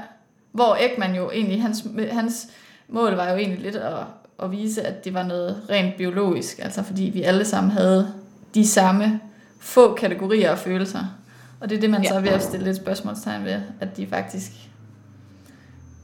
[0.53, 2.49] Hvor Ekman jo egentlig, hans, hans
[2.89, 3.95] mål var jo egentlig lidt at,
[4.43, 8.12] at vise, at det var noget rent biologisk, altså fordi vi alle sammen havde
[8.55, 9.20] de samme
[9.61, 11.05] få kategorier af følelser.
[11.61, 12.09] Og det er det, man Ja.
[12.09, 14.53] så er ved at stille lidt spørgsmålstegn ved, at de faktisk,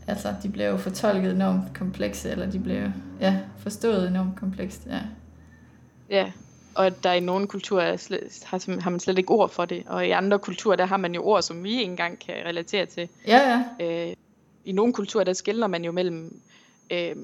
[0.06, 2.82] altså de blev jo fortolket enormt komplekse, eller de blev
[3.20, 4.98] ja, forstået enormt komplekst, ja.
[6.10, 6.32] Ja,
[6.74, 9.64] og at der i nogle kulturer er slet, har, har man slet ikke ord for
[9.64, 12.34] det, og i andre kulturer, der har man jo ord, som vi ikke engang kan
[12.46, 13.08] relatere til.
[13.26, 14.14] Ja, ja, Øh,
[14.64, 16.40] I nogle kulturer, der skiller man jo mellem,
[16.90, 17.16] øh,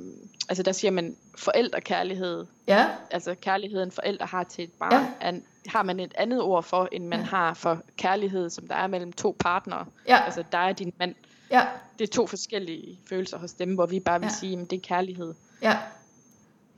[0.48, 5.28] altså der siger man forældrekærlighed, ja, altså kærligheden forældre har til et barn, Ja.
[5.28, 7.24] er, har man et andet ord for, end man Ja.
[7.26, 9.84] har for kærlighed, som der er mellem to partnere.
[10.08, 11.14] ja, Altså dig og din mand.
[11.50, 11.66] ja,
[11.98, 14.32] Det er to forskellige følelser hos dem, hvor vi bare vil Ja.
[14.40, 15.34] sige, at det er kærlighed.
[15.62, 15.76] ja,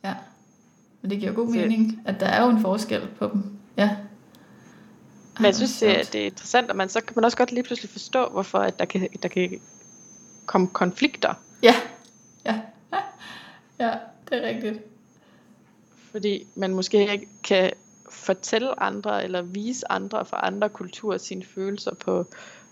[0.04, 0.14] ja.
[1.02, 3.44] Men det giver god Så- mening, at der er jo en forskel på dem,
[3.76, 3.96] ja.
[5.38, 7.52] Men jeg synes, det, er- det er interessant, og man, så kan man også godt
[7.52, 9.60] lige pludselig forstå, hvorfor at der, kan, der kan
[10.46, 11.34] komme konflikter.
[13.82, 13.92] Ja,
[14.30, 14.80] det er rigtigt.
[16.10, 17.70] Fordi man måske ikke kan
[18.10, 22.26] fortælle andre, eller vise andre fra andre kulturer sine følelser på,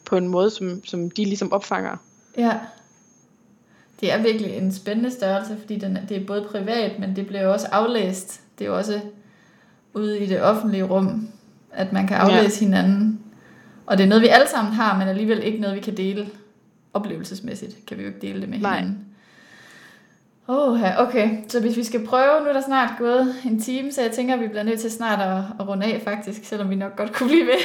[0.05, 1.97] på en måde, som, som de ligesom opfanger.
[2.37, 2.61] Ja.
[4.01, 7.47] Det er virkelig en spændende størrelse, fordi den, det er både privat, men det bliver
[7.47, 8.41] også aflæst.
[8.59, 9.01] Det er jo også
[9.95, 11.29] ude i det offentlige rum,
[11.73, 12.67] at man kan aflæse ja.
[12.67, 13.21] hinanden.
[13.87, 16.29] Og det er noget, vi alle sammen har, men alligevel ikke noget, vi kan dele
[16.93, 17.87] oplevelsesmæssigt.
[17.87, 18.79] Kan vi jo ikke dele det med Nej.
[18.79, 19.10] hinanden.
[20.51, 21.39] Åh, okay.
[21.49, 24.35] Så hvis vi skal prøve, nu er der snart gået en time, så jeg tænker,
[24.35, 27.13] at vi bliver nødt til snart at, at runde af faktisk, selvom vi nok godt
[27.13, 27.61] kunne blive ved.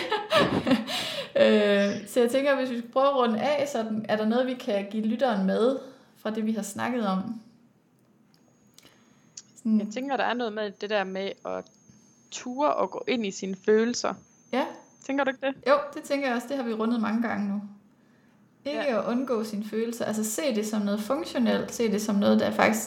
[1.41, 4.15] øh, så jeg tænker, at hvis vi skal prøve at runde af, så er er
[4.15, 5.77] der noget, vi kan give lytteren med
[6.17, 7.41] fra det, vi har snakket om.
[9.57, 11.65] Sådan, Jeg tænker, der er noget med det der med at
[12.31, 14.13] ture og gå ind i sine følelser.
[14.53, 14.65] ja,
[15.05, 15.55] Tænker du ikke det?
[15.67, 17.61] jo, det tænker jeg også, det har vi rundet mange gange nu.
[18.65, 18.99] Ikke ja.
[18.99, 22.51] at undgå sine følelser, altså se det som noget funktionelt, se det som noget, der
[22.51, 22.81] faktisk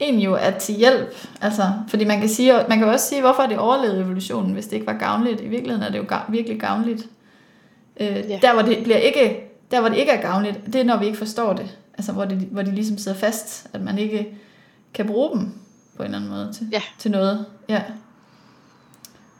[0.00, 1.26] egentlig jo er til hjælp.
[1.40, 4.72] Altså, fordi man kan, sige, man kan også sige, hvorfor det overlevet evolutionen, hvis det
[4.72, 5.40] ikke var gavnligt.
[5.40, 7.08] I virkeligheden er det jo gav, virkelig gavnligt.
[8.00, 8.38] Øh, Ja.
[8.42, 11.06] der, hvor det bliver ikke, der, hvor det ikke er gavnligt, det er, når vi
[11.06, 11.78] ikke forstår det.
[11.98, 14.38] Altså, hvor, det, hvor de ligesom sidder fast, at man ikke
[14.94, 15.52] kan bruge dem
[15.96, 16.82] på en eller anden måde til, Ja.
[16.98, 17.46] til noget.
[17.68, 17.82] Ja,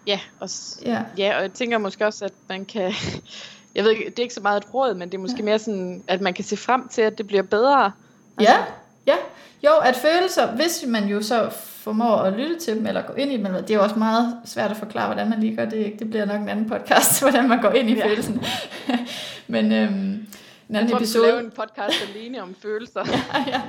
[0.06, 0.48] Ja, og,
[0.84, 2.92] ja, ja, og jeg tænker måske også, at man kan...
[3.74, 5.58] Jeg ved ikke, det er ikke så meget et råd, men det er måske mere
[5.58, 7.92] sådan, at man kan se frem til, at det bliver bedre.
[8.40, 8.56] Ja,
[9.06, 9.14] ja.
[9.64, 13.32] Jo, at følelser, hvis man jo så formår at lytte til dem, eller gå ind
[13.32, 15.92] i dem, det er jo også meget svært at forklare, hvordan man lige gør det.
[15.98, 18.06] Det bliver nok en anden podcast, hvordan man går ind i Ja.
[18.06, 18.42] følelsen.
[19.48, 20.28] Men øhm, en
[20.70, 21.26] Jeg anden tror, vi skal episode.
[21.26, 23.04] lave en podcast alene om følelser.
[23.46, 23.60] ja.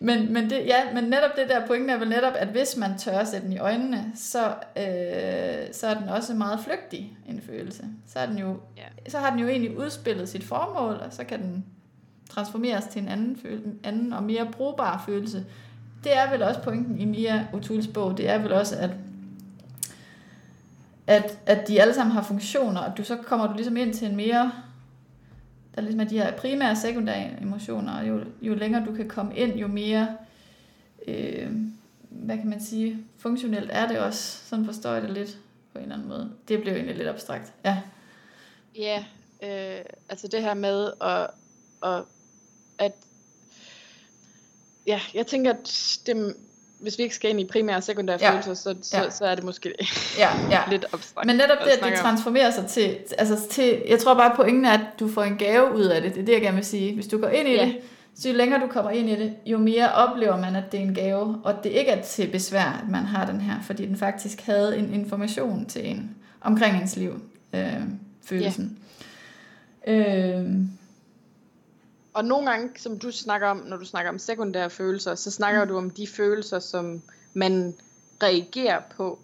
[0.00, 2.98] Men, men, det, ja, men netop det der pointen er vel netop, at hvis man
[2.98, 7.40] tør at sætte den i øjnene, så, øh, så er den også meget flygtig, en
[7.46, 7.84] følelse.
[8.06, 9.10] Så, er den jo, Ja.
[9.10, 11.64] så har den jo egentlig udspillet sit formål, og så kan den
[12.30, 15.44] transformeres til en anden, føl- en anden og mere brugbar følelse.
[16.04, 18.90] Det er vel også pointen i Mia Otuls bog, det er vel også, at,
[21.06, 24.08] at, at de alle sammen har funktioner, og du så kommer du ligesom ind til
[24.08, 24.52] en mere
[25.76, 29.08] der ligesom er de her primære og sekundære emotioner, og jo, jo længere du kan
[29.08, 30.16] komme ind, jo mere,
[31.06, 31.50] øh,
[32.10, 34.46] hvad kan man sige, funktionelt er det også.
[34.46, 35.38] Sådan forstår jeg det lidt
[35.72, 36.32] på en eller anden måde.
[36.48, 37.52] Det blev egentlig lidt abstrakt.
[37.64, 37.82] Ja,
[38.76, 39.04] Ja,
[39.42, 41.30] øh, altså det her med at,
[41.82, 42.04] at,
[42.78, 42.92] at
[44.86, 46.36] ja, jeg tænker, at det,
[46.80, 48.26] hvis vi ikke skal ind i primære og sekundære Ja.
[48.26, 48.32] ja.
[48.32, 49.02] følelser, så, så, Ja.
[49.02, 49.10] ja.
[49.10, 49.72] så er det måske
[50.18, 50.60] ja, ja.
[50.70, 51.26] lidt abstrakt.
[51.26, 54.72] Men netop det, at det transformerer sig til, altså til, jeg tror bare pointen er,
[54.72, 56.14] at du får en gave ud af det.
[56.14, 56.94] Det er det, jeg gerne vil sige.
[56.94, 57.64] Hvis du går ind i Ja.
[57.64, 57.76] det,
[58.18, 60.84] så jo længere du kommer ind i det, jo mere oplever man, at det er
[60.84, 63.96] en gave, og det ikke er til besvær, at man har den her, fordi den
[63.96, 66.10] faktisk havde en information til en
[66.40, 67.20] omkring ens liv,
[67.54, 67.72] øh,
[68.24, 68.78] følelsen.
[69.86, 70.44] Øh,
[72.16, 75.62] Og nogle gange, som du snakker om, når du snakker om sekundære følelser, så snakker
[75.64, 75.68] Mm.
[75.68, 77.02] du om de følelser, som
[77.34, 77.74] man
[78.22, 79.18] reagerer på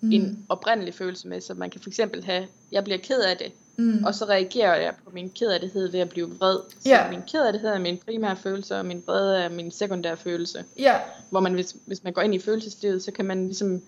[0.00, 1.40] mm, en oprindelig følelse med.
[1.40, 4.76] Så man kan for eksempel have, jeg bliver ked af det, mm, og så reagerer
[4.76, 6.58] jeg på min kederlighed ved at blive vred.
[6.80, 7.10] Så Ja.
[7.10, 10.64] min kederlighed er min primære følelse, og min vrede er min sekundære følelse.
[10.78, 13.82] ja, Hvor man, hvis, hvis man går ind i følelseslivet, så kan man ligesom,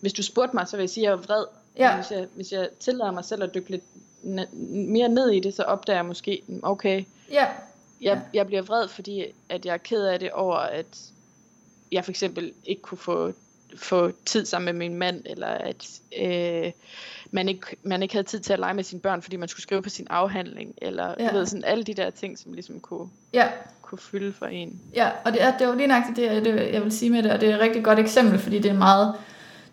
[0.00, 1.44] hvis du spurgte mig, så vil jeg sige, at jeg er vred.
[1.94, 3.82] Men Hvis, jeg, hvis jeg tillader mig selv at dykke lidt
[4.62, 7.46] mere ned i det, så opdager jeg måske, mm, okay, ja,
[8.00, 10.86] jeg, jeg bliver vred, fordi at jeg er ked af det over, at
[11.92, 13.32] jeg for eksempel ikke kunne få,
[13.76, 15.86] få tid sammen med min mand, eller at
[16.22, 16.72] øh,
[17.30, 19.62] man, ikke, man ikke havde tid til at lege med sine børn, fordi man skulle
[19.62, 21.28] skrive på sin afhandling, eller Ja.
[21.28, 23.48] du ved, sådan alle de der ting, som ligesom kunne, ja,
[23.82, 24.80] kunne fylde for en.
[24.94, 27.22] Ja, og det er, det er jo lige nok det, det, jeg vil sige med
[27.22, 29.14] det, og det er et rigtig godt eksempel, fordi det er en meget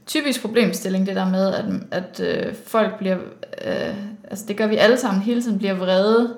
[0.06, 3.18] typisk problemstilling, det der med, at, at øh, folk bliver,
[3.66, 6.38] øh, altså det gør vi alle sammen, hele tiden bliver vrede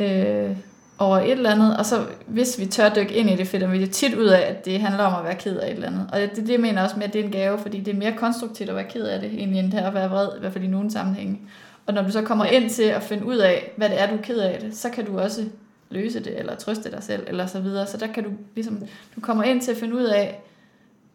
[0.00, 0.56] øh,
[0.98, 3.80] over et eller andet, og så hvis vi tør dykke ind i det, finder vi
[3.80, 6.06] det tit ud af, at det handler om at være ked af et eller andet.
[6.12, 7.98] Og det, det jeg mener også med, at det er en gave, fordi det er
[7.98, 10.52] mere konstruktivt at være ked af det, egentlig end det at være vred, i hvert
[10.52, 11.40] fald i nogle sammenhænge.
[11.86, 14.16] Og når du så kommer ind til at finde ud af, hvad det er, du
[14.16, 15.44] er ked af det, så kan du også
[15.90, 17.86] løse det, eller trøste dig selv, eller så videre.
[17.86, 18.82] Så der kan du ligesom,
[19.14, 20.40] du kommer ind til at finde ud af,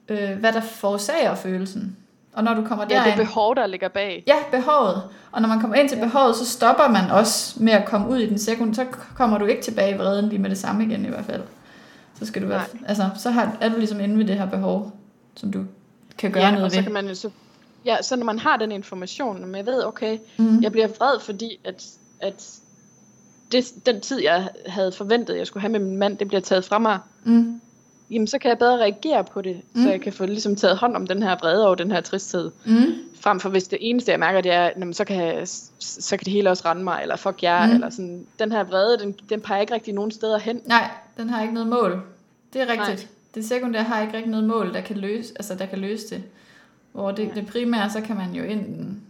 [0.10, 1.98] øh, hvad der forårsager følelsen.
[2.36, 3.06] Og når du kommer Ja, derind...
[3.14, 4.24] det er behov, der ligger bag.
[4.28, 5.04] Ja, behovet.
[5.32, 8.18] Og når man kommer ind til behovet, så stopper man også med at komme ud
[8.18, 8.76] i den sekund.
[8.76, 11.42] Så kommer du ikke tilbage i vreden lige med det samme igen i hvert fald.
[12.20, 14.92] Så skal du være, altså, så har, er du ligesom inde ved det her behov,
[15.36, 15.66] som du
[16.18, 16.84] kan gøre ja, noget og så ved.
[16.84, 17.30] kan man jo så,
[17.86, 20.62] ja, så når man har den information, når man ved, okay, Mm.
[20.62, 21.84] jeg bliver vred, fordi at,
[22.22, 22.44] at
[23.52, 26.66] det, den tid, jeg havde forventet, jeg skulle have med min mand, det bliver taget
[26.66, 27.62] fra mig, Mm.
[28.12, 29.84] Jamen så kan jeg bedre reagere på det, mm.
[29.84, 32.52] Så jeg kan få ligesom taget hånd om den her vrede og den her tristhed.
[32.66, 32.86] Mm.
[33.20, 35.48] Frem for hvis det eneste, jeg mærker, det er, jamen, så, kan jeg,
[35.80, 37.74] så kan det hele også rende mig, eller fuck jer, Mm.
[37.74, 38.26] eller sådan.
[38.40, 40.62] Den her vrede, den, den peger ikke rigtig nogen steder hen.
[40.66, 42.02] Nej, den har ikke noget mål.
[42.54, 42.98] Det er rigtigt.
[43.00, 43.08] Nej.
[43.36, 46.24] Det sekundære har ikke rigtig noget mål, der kan løse, altså der kan løse det.
[46.92, 49.02] Hvor det, det primære, så kan man jo enten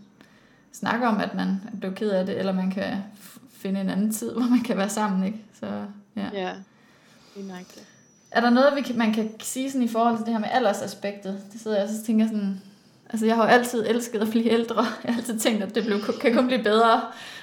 [0.74, 2.98] snakke om, at man er blevet ked af det, eller man kan
[3.58, 5.38] finde en anden tid, hvor man kan være sammen, ikke?
[5.60, 5.66] Så,
[6.16, 6.26] ja.
[6.34, 6.52] Ja,
[7.36, 7.86] lige nøjagtigt.
[8.32, 10.50] Er der noget, vi kan, man kan sige sådan i forhold til det her med
[10.52, 11.42] aldersaspektet?
[11.54, 12.62] Det sidder jeg og så tænker sådan...
[13.10, 14.86] Altså, jeg har jo altid elsket at blive ældre.
[15.04, 17.02] Jeg har altid tænkt, at det blev, kan kun blive bedre.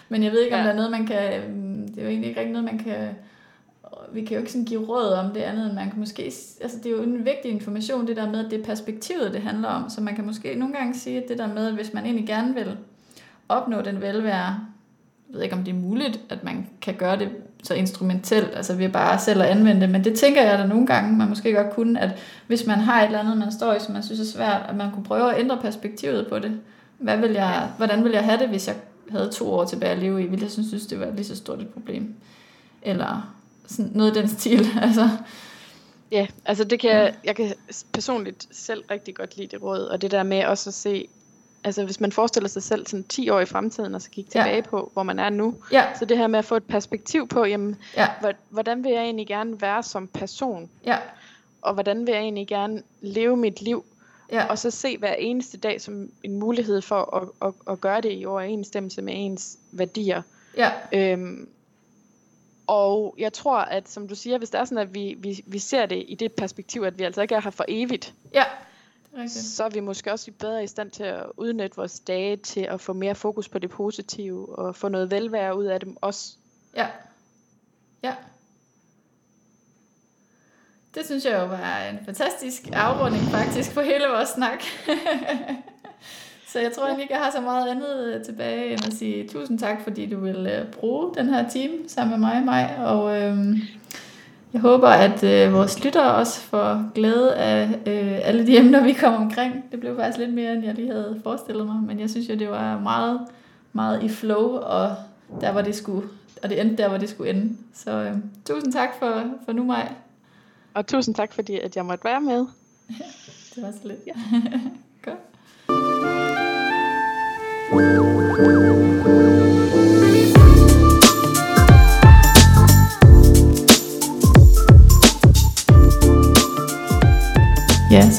[0.09, 0.67] Men jeg ved ikke, om Ja.
[0.67, 1.33] der er noget, man kan...
[1.89, 3.09] Det er jo egentlig ikke rigtig noget, man kan...
[4.13, 6.23] Vi kan jo ikke sådan give råd om det andet, end man kan måske...
[6.61, 9.43] Altså, det er jo en vigtig information, det der med, at det er perspektivet, det
[9.43, 9.91] handler om.
[9.91, 12.27] Så man kan måske nogle gange sige, at det der med, at hvis man egentlig
[12.27, 12.77] gerne vil
[13.49, 14.37] opnå den velvære,
[15.29, 17.29] jeg ved ikke, om det er muligt, at man kan gøre det
[17.63, 20.87] så instrumentelt, altså ved bare selv at anvende det, men det tænker jeg da nogle
[20.87, 22.11] gange, man måske godt kunne, at
[22.47, 24.77] hvis man har et eller andet, man står i, som man synes er svært, at
[24.77, 26.61] man kunne prøve at ændre perspektivet på det.
[26.99, 28.77] Hvad vil jeg, hvordan vil jeg have det, hvis jeg
[29.11, 30.27] havde to år tilbage at leve i?
[30.27, 32.15] Ville jeg synes, synes, det var lige så stort et problem?
[32.83, 33.35] Eller
[33.67, 35.09] sådan noget i den stil, altså.
[36.13, 37.55] Ja, altså det kan jeg, jeg kan
[37.93, 41.09] personligt selv rigtig godt lide det råd, og det der med også at se,
[41.65, 44.23] altså hvis man forestiller sig selv sådan 10 år i fremtiden, og så Ja.
[44.23, 47.29] tilbage på, hvor man er nu, Ja, så det her med at få et perspektiv
[47.29, 50.99] på, jamen, ja, hvor- hvordan vil jeg egentlig gerne være som person, ja,
[51.63, 53.85] og hvordan vil jeg egentlig gerne leve mit liv,
[54.33, 58.01] ja, og så se hver eneste dag som en mulighed for at, at, at gøre
[58.01, 60.23] det i overensstemmelse med ens værdier.
[60.57, 61.49] ja, Øhm,
[62.67, 65.59] og jeg tror, at som du siger, hvis det er sådan, at vi, vi, vi
[65.59, 68.45] ser det i det perspektiv, at vi altså ikke er her for evigt, ja.
[69.17, 69.45] Rigtigt.
[69.45, 72.81] så er vi måske også bedre i stand til at udnytte vores dage til at
[72.81, 76.37] få mere fokus på det positive, og få noget velvære ud af dem også.
[76.77, 76.87] Ja.
[78.03, 78.15] Ja.
[80.95, 84.63] Det synes jeg jo var en fantastisk afrunding faktisk på hele vores snak.
[86.53, 89.29] så jeg tror egentlig ikke, jeg har så meget andet øh, tilbage end at sige
[89.29, 92.77] tusind tak, fordi du vil øh, bruge den her time sammen med mig og mig.
[92.79, 93.61] Og øhm,
[94.53, 98.93] jeg håber, at øh, vores lyttere også får glæde af øh, alle de emner, vi
[98.93, 99.65] kom omkring.
[99.73, 101.77] Det blev faktisk lidt mere, end jeg lige havde forestillet mig.
[101.77, 103.21] Men jeg synes jo, det var meget,
[103.73, 104.97] meget i flow, og
[105.41, 106.09] der var det skulle,
[106.43, 107.57] og det endte der, hvor det skulle ende.
[107.75, 109.93] Så øh, tusind tak for, for nu mig.
[110.75, 112.39] Og tusind tak, fordi at jeg måtte være med.
[113.55, 114.01] Det var så lidt.
[114.07, 114.13] Ja.
[115.05, 115.19] Godt.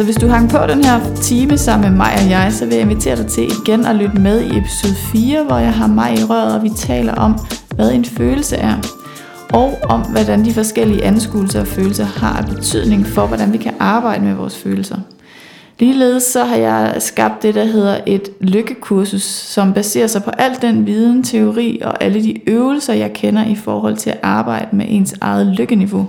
[0.03, 2.73] Så hvis du hang på den her time sammen med mig og jeg, så vil
[2.73, 6.19] jeg invitere dig til igen at lytte med i episode 4, hvor jeg har mig
[6.19, 7.35] i røret, og vi taler om,
[7.75, 8.75] hvad en følelse er,
[9.53, 14.25] og om, hvordan de forskellige anskuelser og følelser har betydning for, hvordan vi kan arbejde
[14.25, 14.97] med vores følelser.
[15.79, 20.57] Ligeledes så har jeg skabt det, der hedder et lykkekursus, som baserer sig på al
[20.61, 24.85] den viden, teori og alle de øvelser, jeg kender i forhold til at arbejde med
[24.89, 26.07] ens eget lykkeniveau.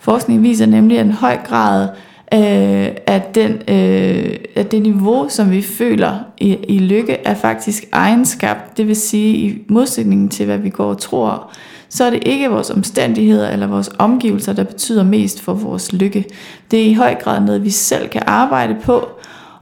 [0.00, 1.88] Forskning viser nemlig, at en høj grad
[2.34, 7.84] øh, at, den, øh, at det niveau, som vi føler i, i lykke, er faktisk
[7.92, 8.76] egenskabt.
[8.76, 11.52] Det vil sige, i modsætning til, hvad vi går og tror,
[11.88, 16.24] så er det ikke vores omstændigheder eller vores omgivelser, der betyder mest for vores lykke.
[16.70, 19.08] Det er i høj grad noget, vi selv kan arbejde på,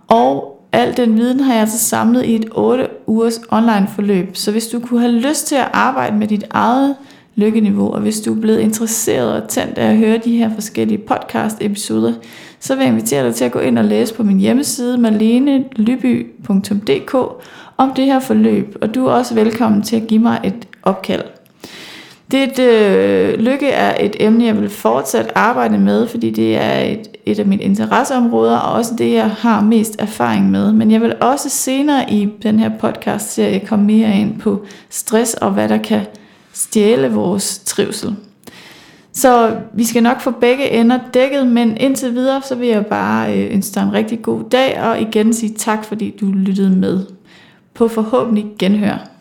[0.09, 4.37] og al den viden har jeg altså samlet i et 8 ugers online forløb.
[4.37, 6.97] Så hvis du kunne have lyst til at arbejde med dit eget
[7.37, 10.99] lykkeniveau, og hvis du er blevet interesseret og tændt af at høre de her forskellige
[10.99, 12.13] podcast episoder,
[12.65, 17.15] så vil jeg invitere dig til at gå ind og læse på min hjemmeside malenelyby.dk
[17.77, 21.23] om det her forløb, og du er også velkommen til at give mig et opkald.
[22.31, 27.09] Det øh, lykke er et emne, jeg vil fortsat arbejde med, fordi det er et,
[27.27, 30.73] et af mine interesseområder, og også det, jeg har mest erfaring med.
[30.73, 35.51] Men jeg vil også senere i den her podcast-serie komme mere ind på stress og
[35.51, 36.01] hvad der kan
[36.53, 38.17] stjæle vores trivsel.
[39.15, 43.39] Så vi skal nok få begge ender dækket, men indtil videre, så vil jeg bare
[43.39, 47.07] øh, ønske dig en rigtig god dag, og igen sige tak, fordi du lyttede med.
[47.75, 49.14] På forhåbentlig genhør.